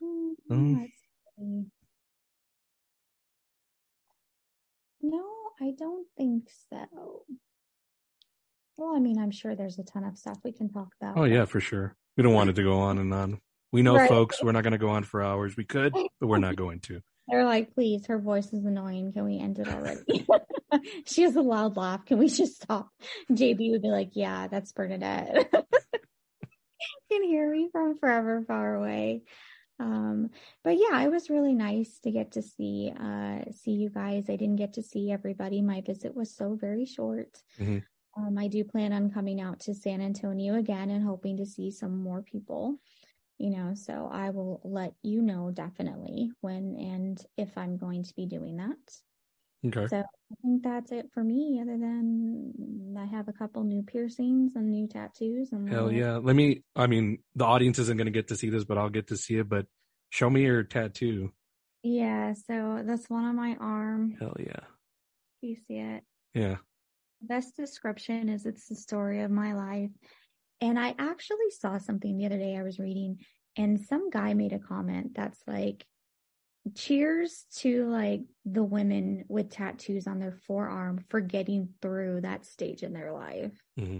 [0.00, 1.70] Hmm, Um.
[5.00, 5.24] No,
[5.60, 7.24] I don't think so.
[8.82, 11.16] Well, I mean, I'm sure there's a ton of stuff we can talk about.
[11.16, 11.94] Oh yeah, for sure.
[12.16, 13.40] We don't want it to go on and on.
[13.70, 14.08] We know, Right.
[14.08, 15.56] folks, we're not going to go on for hours.
[15.56, 17.00] We could, but we're not going to.
[17.28, 19.12] They're like, please, her voice is annoying.
[19.12, 20.26] Can we end it already?
[21.06, 22.04] she has a loud laugh.
[22.04, 22.88] Can we just stop?
[23.30, 25.48] JB would be like, yeah, that's Bernardette.
[27.12, 29.22] Can hear me from forever far away.
[29.78, 30.30] Um,
[30.64, 34.24] but yeah, it was really nice to get to see uh see you guys.
[34.28, 35.62] I didn't get to see everybody.
[35.62, 37.40] My visit was so very short.
[37.60, 37.84] Mhm.
[38.16, 41.70] Um, I do plan on coming out to San Antonio again and hoping to see
[41.70, 42.78] some more people
[43.38, 48.14] you know so i will let you know definitely when and if i'm going to
[48.14, 48.76] be doing that
[49.66, 49.86] Okay.
[49.88, 54.54] so i think that's it for me other than i have a couple new piercings
[54.54, 56.18] and new tattoos and Hell yeah.
[56.18, 58.90] Let me, I mean, the audience isn't going to get to see this, but I'll
[58.90, 59.48] get to see it.
[59.48, 59.66] But
[60.10, 61.32] show me your tattoo.
[61.82, 64.60] yeah so that's one on my arm Hell yeah.
[65.40, 66.04] you see it
[66.34, 66.56] Yeah.
[67.22, 69.90] Best description is it's the story of my life.
[70.60, 73.18] And i actually saw something the other day i was reading
[73.56, 75.84] and some guy made a comment that's like
[76.76, 82.84] cheers to like the women with tattoos on their forearm for getting through that stage
[82.84, 83.52] in their life.
[83.76, 83.98] Hmm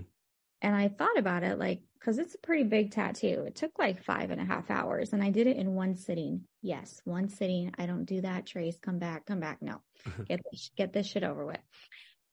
[0.63, 3.45] and i thought about it like because it's a pretty big tattoo.
[3.47, 6.43] It took like five and a half hours and i did it in one sitting.
[6.63, 7.73] Yes one sitting.
[7.79, 8.47] I don't do that.
[8.47, 9.59] Trace come back come back.
[9.61, 9.83] No.
[10.29, 11.61] Get this, get this shit over with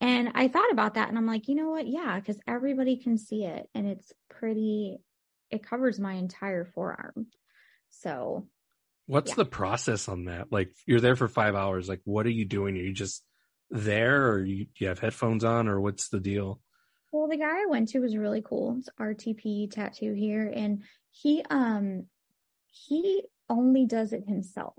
[0.02, 3.18] and i thought about that and i'm like you know what yeah because everybody can
[3.18, 4.98] see it and it's pretty
[5.50, 7.28] it covers my entire forearm
[7.90, 8.48] so
[9.08, 9.38] What's Yeah.
[9.38, 10.52] the process on that?
[10.52, 11.90] Like, you're there for five hours.
[11.90, 12.78] Like, what are you doing?
[12.78, 13.24] Are you just
[13.72, 16.62] there or you, you have headphones on or what's the deal?
[17.12, 18.76] Well, the guy I went to was really cool.
[18.78, 22.06] It's RTP tattoo here, and he um
[22.68, 24.76] he only does it himself.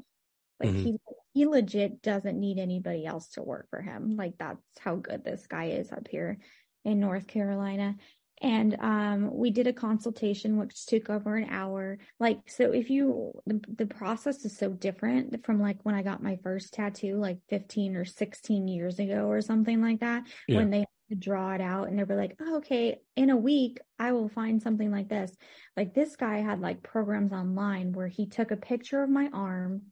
[0.60, 0.84] Like Mhm.
[0.84, 0.98] he
[1.32, 4.16] he legit doesn't need anybody else to work for him.
[4.16, 6.38] Like that's how good this guy is up here
[6.84, 7.96] in North Carolina.
[8.42, 11.98] And um we did a consultation which took over an hour.
[12.18, 16.22] Like so if you the, the process is so different from like when I got
[16.22, 20.56] my first tattoo like 15 or 16 years ago or something like that Yeah.
[20.56, 20.86] when they
[21.18, 24.62] draw it out and they were like, oh, okay, in a week, I will find
[24.62, 25.34] something like this.
[25.76, 29.82] Like this guy had like programs online where he took a picture of my arm,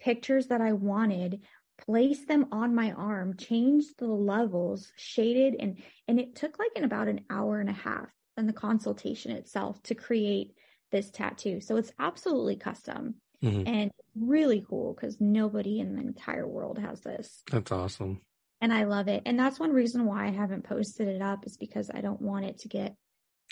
[0.00, 1.42] pictures that I wanted,
[1.78, 6.84] placed them on my arm, changed the levels, shaded, and and it took like in
[6.84, 10.54] about an hour and a half in the consultation itself to create
[10.90, 11.60] this tattoo.
[11.60, 13.64] So it's absolutely custom Mhm.
[13.66, 18.20] and really cool because nobody in the entire world has this That's awesome.
[18.60, 19.22] and I love it.
[19.26, 22.44] And that's one reason why I haven't posted it up is because I don't want
[22.44, 22.94] it to get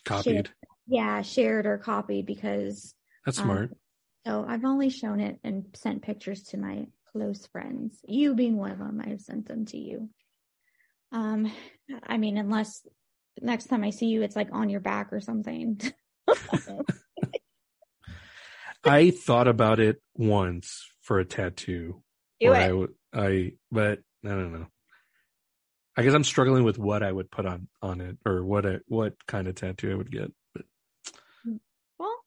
[0.05, 0.51] Copied.
[0.87, 3.71] yeah shared or copied because That's um, smart.
[4.27, 7.99] So I've only shown it and sent pictures to my close friends.
[8.07, 10.09] You being one of them, I've sent them to you.
[11.11, 11.53] Um,
[12.07, 12.87] I mean, unless
[13.41, 15.81] next time I see you, it's like on your back or something.
[18.85, 22.03] I thought about it once for a tattoo.
[22.41, 24.67] Do where I I, but I don't know.
[25.97, 28.79] I guess I'm struggling with what I would put on on it or what I,
[28.87, 30.33] what kind of tattoo I would get.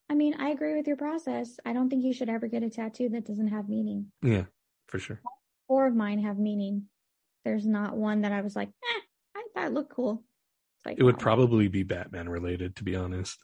[0.09, 1.59] I mean, I agree with your process.
[1.65, 4.11] I don't think you should ever get a tattoo that doesn't have meaning.
[4.21, 4.43] yeah,
[4.87, 5.19] for sure.
[5.67, 6.85] Four of mine have meaning.
[7.43, 8.99] There's not one that I was like, eh,
[9.35, 10.23] I thought it looked cool.
[10.77, 11.21] It's like It would wow.
[11.21, 13.43] probably be Batman related, to be honest.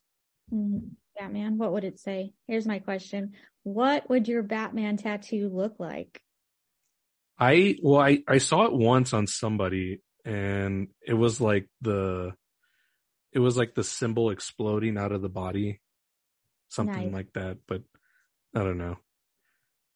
[0.54, 0.92] Mhm.
[1.18, 2.34] Batman, what would it say?
[2.48, 3.34] Here's my question.
[3.64, 6.22] What would your Batman tattoo look like?
[7.40, 12.34] I well, I I saw it once on somebody, and it was like the,
[13.32, 15.82] it was like the symbol exploding out of the body,
[16.72, 17.14] something Nice.
[17.14, 17.58] like that.
[17.68, 17.84] But
[18.56, 18.98] I don't know.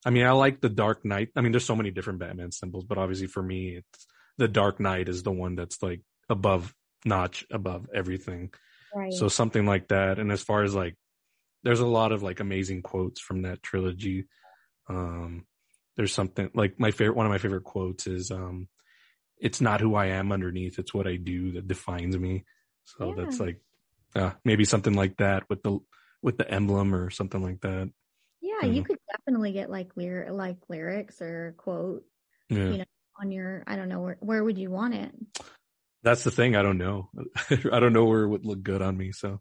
[0.05, 1.29] I mean, I like the Dark Knight.
[1.35, 4.07] I mean, there's so many different Batman symbols, but obviously for me, it's
[4.37, 8.53] the Dark Knight is the one that's like above notch above everything.
[8.93, 9.11] Right.
[9.13, 10.19] So something like that.
[10.19, 10.95] And as far as like,
[11.63, 14.25] there's a lot of like amazing quotes from that trilogy.
[14.87, 15.45] Um,
[15.97, 18.67] there's something like my favorite, one of my favorite quotes is, um,
[19.37, 20.77] it's not who I am underneath.
[20.77, 22.45] It's what I do that defines me.
[22.85, 23.59] So that's like,
[24.15, 25.79] uh, maybe something like that with the,
[26.25, 27.89] with the emblem or something like that.
[28.41, 28.85] yeah, you Mhm.
[28.85, 32.03] could definitely get like lyr- like lyrics or quote
[32.49, 32.69] Yeah.
[32.71, 32.85] You know,
[33.21, 35.13] on your I don't know where where would you want it?
[36.03, 36.55] That's the thing.
[36.55, 37.09] I don't know.
[37.71, 39.11] I don't know where it would look good on me.
[39.11, 39.39] So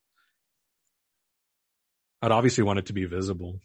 [2.22, 3.60] I'd obviously want it to be visible.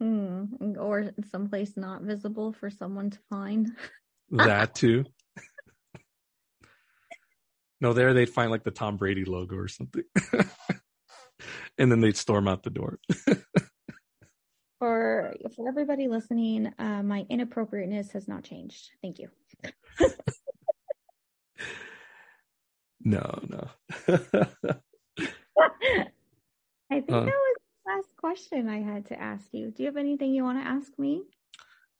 [0.00, 0.44] Hmm.
[0.78, 3.72] Or someplace not visible for someone to find.
[4.30, 5.04] That too.
[7.80, 10.02] no, there they'd find like the Tom Brady logo or something.
[11.78, 12.98] and then they'd storm out the door.
[14.78, 18.90] For for everybody listening, uh, my inappropriateness has not changed.
[19.00, 19.30] Thank you.
[23.02, 23.68] no, no.
[26.90, 27.20] I think Uh.
[27.20, 27.56] that was
[27.86, 29.70] the last question I had to ask you.
[29.70, 31.22] Do you have anything you want to ask me?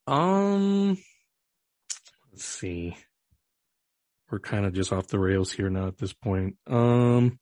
[0.07, 0.97] um
[2.31, 2.95] let's see.
[4.31, 6.57] We're kind of just off the rails here now at this point.
[6.67, 7.39] Um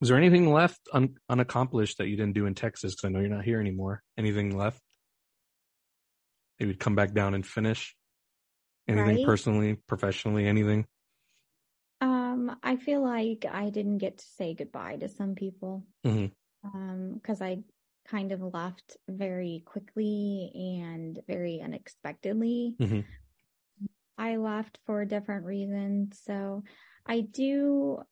[0.00, 2.94] Was there anything left un- unaccomplished that you didn't do in Texas?
[2.94, 4.02] Because I know you're not here anymore.
[4.16, 4.80] Anything left?
[6.60, 7.96] Maybe come back down and finish.
[8.86, 9.26] Anything Right.
[9.26, 10.86] personally, professionally, anything?
[12.00, 15.84] Um, I feel like I didn't get to say goodbye to some people.
[16.04, 16.32] Mhm.
[16.62, 17.64] Um, because I
[18.04, 22.76] kind of left very quickly and very unexpectedly.
[22.78, 23.04] Mhm.
[24.18, 26.20] I left for different reasons.
[26.20, 26.64] So
[27.06, 28.02] I do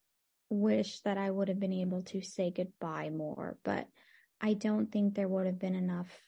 [0.51, 3.89] wish that I would have been able to say goodbye more, but
[4.41, 6.23] I don't think there would have been enough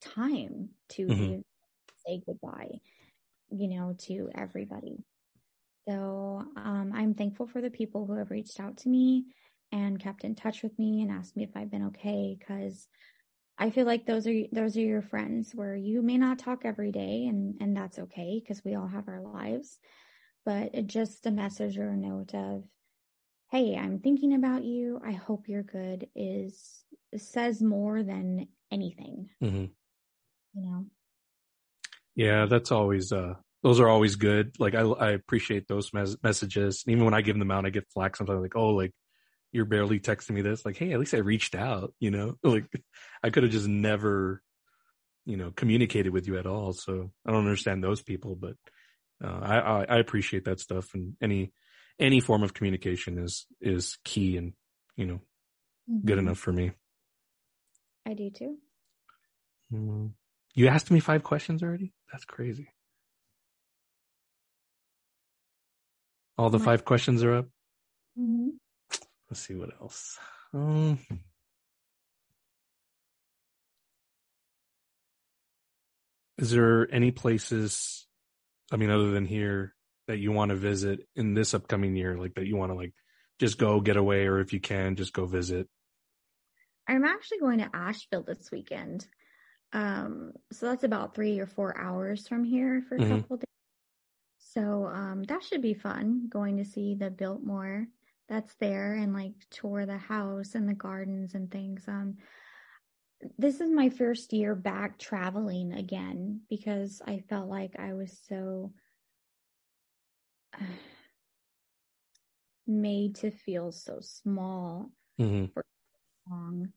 [0.00, 1.42] time to Mhm.
[2.06, 2.80] say goodbye,
[3.50, 5.04] you know, to everybody.
[5.88, 9.34] So um, I'm thankful for the people who have reached out to me
[9.72, 12.88] and kept in touch with me and asked me if I've been okay because
[13.58, 16.92] I feel like those are those are your friends where you may not talk every
[16.92, 19.78] day and and that's okay because we all have our lives
[20.44, 22.64] but just a message or a note of
[23.50, 26.84] hey I'm thinking about you I hope you're good is
[27.16, 29.66] says more than anything hmm
[30.54, 30.86] you know
[32.14, 34.58] Yeah, that's always uh those are always good.
[34.58, 36.82] Like I I appreciate those mes- messages.
[36.86, 38.92] And even when I give them out, I get flack sometimes like, "Oh, like
[39.52, 42.36] you're barely texting me this." Like, "Hey, at least I reached out," you know?
[42.44, 42.66] Like
[43.22, 44.42] I could have just never
[45.24, 46.72] you know, communicated with you at all.
[46.72, 48.56] So I don't understand those people, but
[49.22, 51.52] uh, I, I I appreciate that stuff and any
[52.00, 54.54] any form of communication is is key and
[54.96, 55.20] you know,
[56.04, 56.22] good Mhm.
[56.22, 56.72] enough for me.
[58.04, 58.58] I do too
[59.72, 60.12] Mm.
[60.54, 61.94] You asked me five questions already?
[62.10, 62.68] That's crazy.
[66.36, 67.46] All the five questions are up.
[68.16, 68.48] hmm
[69.32, 70.18] Let's see what else.
[70.52, 70.98] Um,
[76.36, 78.06] is there any places,
[78.70, 79.74] I mean, other than here,
[80.06, 82.18] that you want to visit in this upcoming year?
[82.18, 82.92] Like that you want to like
[83.38, 85.66] just go get away, or if you can, just go visit.
[86.86, 89.06] I'm actually going to Asheville this weekend.
[89.72, 93.08] Um, so that's about three or four hours from here for a Mhm.
[93.08, 93.46] couple days.
[94.40, 97.86] So um, that should be fun going to see the Biltmore
[98.32, 101.84] that's there and like tour the house and the gardens and things.
[101.86, 102.16] Um,
[103.36, 108.72] this is my first year back traveling again because I felt like I was so
[112.66, 115.44] made to feel so small hmm
[116.30, 116.68] long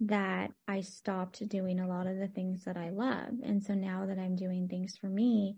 [0.00, 3.28] that I stopped doing a lot of the things that I love.
[3.44, 5.56] And so now that I'm doing things for me,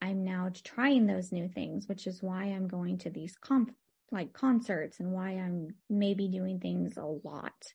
[0.00, 3.72] I'm now trying those new things, which is why I'm going to these comp
[4.12, 7.72] like concerts and why I'm maybe doing things a lot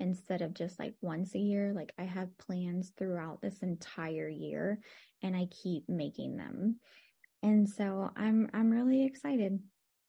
[0.00, 1.72] instead of just like once a year.
[1.74, 4.80] Like I have plans throughout this entire year
[5.22, 6.76] and I keep making them.
[7.42, 9.60] And so I'm I'm really excited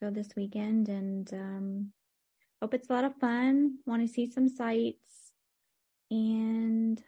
[0.01, 1.91] go this weekend and um
[2.61, 3.77] hope it's a lot of fun.
[3.85, 5.31] Want to see some sights.
[6.11, 7.01] And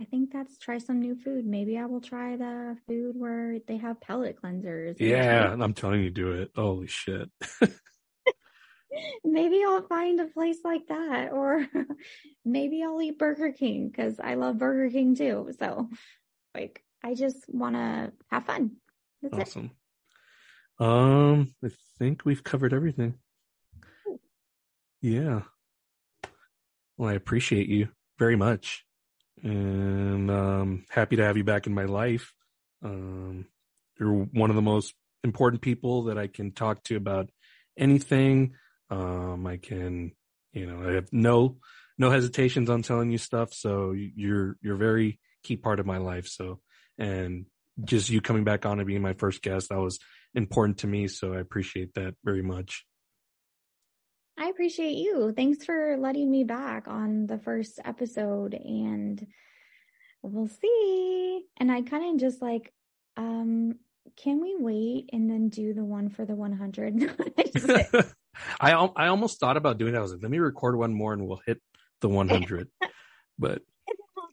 [0.00, 1.46] I think that's try some new food.
[1.46, 5.00] Maybe I will try the food where they have palate cleansers.
[5.00, 6.50] and Yeah, I'm telling you, do it.
[6.54, 7.30] Holy shit.
[9.24, 11.32] Maybe I'll find a place like that.
[11.32, 11.66] Or
[12.44, 15.52] maybe I'll eat Burger King because I love Burger King too.
[15.58, 15.88] So,
[16.54, 18.76] like, I just want to have fun.
[19.22, 19.40] That's it.
[19.40, 19.70] Awesome.
[20.78, 23.14] Um, I think we've covered everything.
[25.02, 25.42] Yeah.
[26.96, 27.88] Well, I appreciate you
[28.18, 28.85] very much.
[29.42, 32.32] And um happy to have you back in my life.
[32.82, 33.46] Um
[33.98, 37.30] you're one of the most important people that I can talk to about
[37.76, 38.54] anything.
[38.90, 40.12] Um I can,
[40.52, 41.58] you know, I have no
[41.98, 46.26] no hesitations on telling you stuff, so you're you're very key part of my life.
[46.28, 46.60] So
[46.98, 47.46] and
[47.84, 49.98] just you coming back on and being my first guest, that was
[50.34, 51.08] important to me.
[51.08, 52.84] So I appreciate that very much.
[54.38, 55.32] I appreciate you.
[55.32, 59.26] Thanks for letting me back on the first episode and
[60.22, 61.42] we'll see.
[61.56, 62.72] And I kind of just like
[63.16, 63.76] um
[64.16, 67.14] can we wait and then do the one for the 100?
[68.60, 69.98] I I almost thought about doing that.
[69.98, 71.60] I was like, let me record one more and we'll hit
[72.00, 72.68] the 100.
[73.38, 73.62] but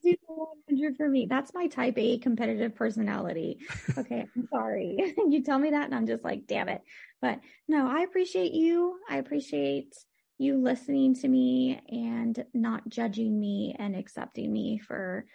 [0.04, 1.28] do the 100 for me.
[1.30, 3.60] That's my type A competitive personality.
[3.98, 5.16] Okay, I'm sorry.
[5.30, 6.82] you tell me that and I'm just like, damn it.
[7.22, 9.00] But no, I appreciate you.
[9.10, 9.94] I appreciate
[10.38, 15.26] you listening to me and not judging me and accepting me for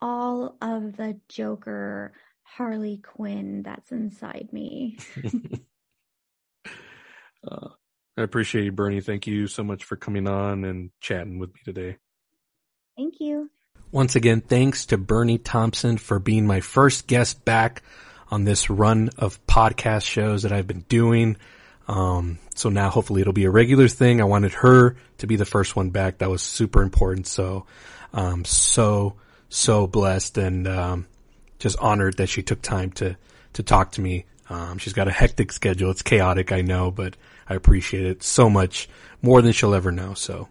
[0.00, 2.12] all of the Joker
[2.42, 4.98] Harley Quinn that's inside me.
[6.66, 7.68] uh,
[8.16, 9.00] I appreciate you, Bernie.
[9.00, 11.96] Thank you so much for coming on and chatting with me today.
[12.96, 13.50] Thank you.
[13.94, 17.80] Once again, thanks to Bernie Thompson for being my first guest back
[18.28, 21.36] on this run of podcast shows that I've been doing.
[21.86, 24.20] Um, so now hopefully it'll be a regular thing.
[24.20, 26.18] I wanted her to be the first one back.
[26.18, 27.28] That was super important.
[27.28, 27.66] So,
[28.12, 29.14] um, so,
[29.48, 31.06] so blessed and, um,
[31.60, 33.16] just honored that she took time to,
[33.52, 34.24] to talk to me.
[34.50, 35.92] Um, she's got a hectic schedule.
[35.92, 37.16] It's chaotic, I know, but
[37.48, 38.88] I appreciate it so much
[39.22, 40.14] more than she'll ever know.
[40.14, 40.48] So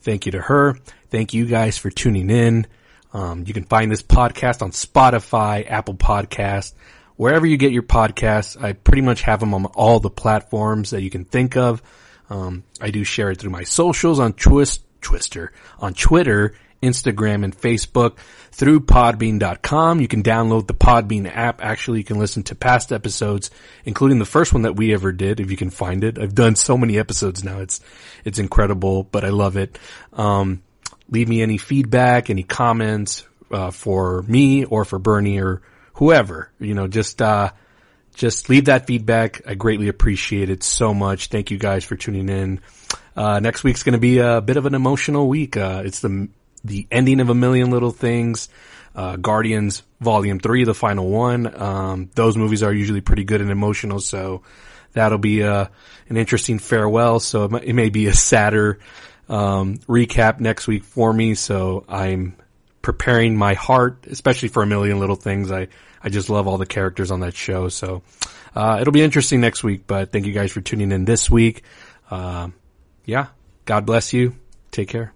[0.00, 0.76] thank you to her.
[1.08, 2.66] Thank you guys for tuning in.
[3.12, 6.74] Um, you can find this podcast on Spotify, Apple Podcast,
[7.16, 8.60] wherever you get your podcasts.
[8.62, 11.82] I pretty much have them on all the platforms that you can think of.
[12.28, 17.56] Um, I do share it through my socials on Twist, Twister, on Twitter Instagram, and
[17.56, 18.16] Facebook
[18.52, 20.00] through podbean.com.
[20.00, 21.62] You can download the Podbean app.
[21.62, 23.50] Actually, you can listen to past episodes,
[23.84, 26.18] including the first one that we ever did, if you can find it.
[26.18, 27.60] I've done so many episodes now.
[27.60, 27.80] It's,
[28.24, 29.78] it's incredible, but I love it.
[30.12, 30.62] Um,
[31.10, 35.62] leave me any feedback, any comments, uh, for me or for Bernie or
[35.94, 37.50] whoever, you know, just, uh,
[38.14, 39.42] just leave that feedback.
[39.46, 41.28] I greatly appreciate it so much.
[41.28, 42.60] Thank you guys for tuning in.
[43.16, 45.56] Uh, next week's going to be a bit of an emotional week.
[45.56, 46.28] Uh, it's the
[46.62, 48.48] the ending of a million little things,
[48.94, 51.60] uh, Guardians Volume Three, the final one.
[51.60, 54.42] Um, those movies are usually pretty good and emotional, so
[54.92, 55.66] that'll be uh,
[56.08, 57.20] an interesting farewell.
[57.20, 58.78] So it may be a sadder
[59.30, 61.34] um, recap next week for me.
[61.34, 62.36] So I'm
[62.82, 65.50] preparing my heart, especially for a million little things.
[65.50, 65.68] I
[66.02, 67.68] I just love all the characters on that show.
[67.68, 68.02] So
[68.54, 69.86] uh, it'll be interesting next week.
[69.86, 71.62] But thank you guys for tuning in this week.
[72.10, 72.48] Uh,
[73.04, 73.28] yeah,
[73.64, 74.34] God bless you.
[74.72, 75.14] Take care.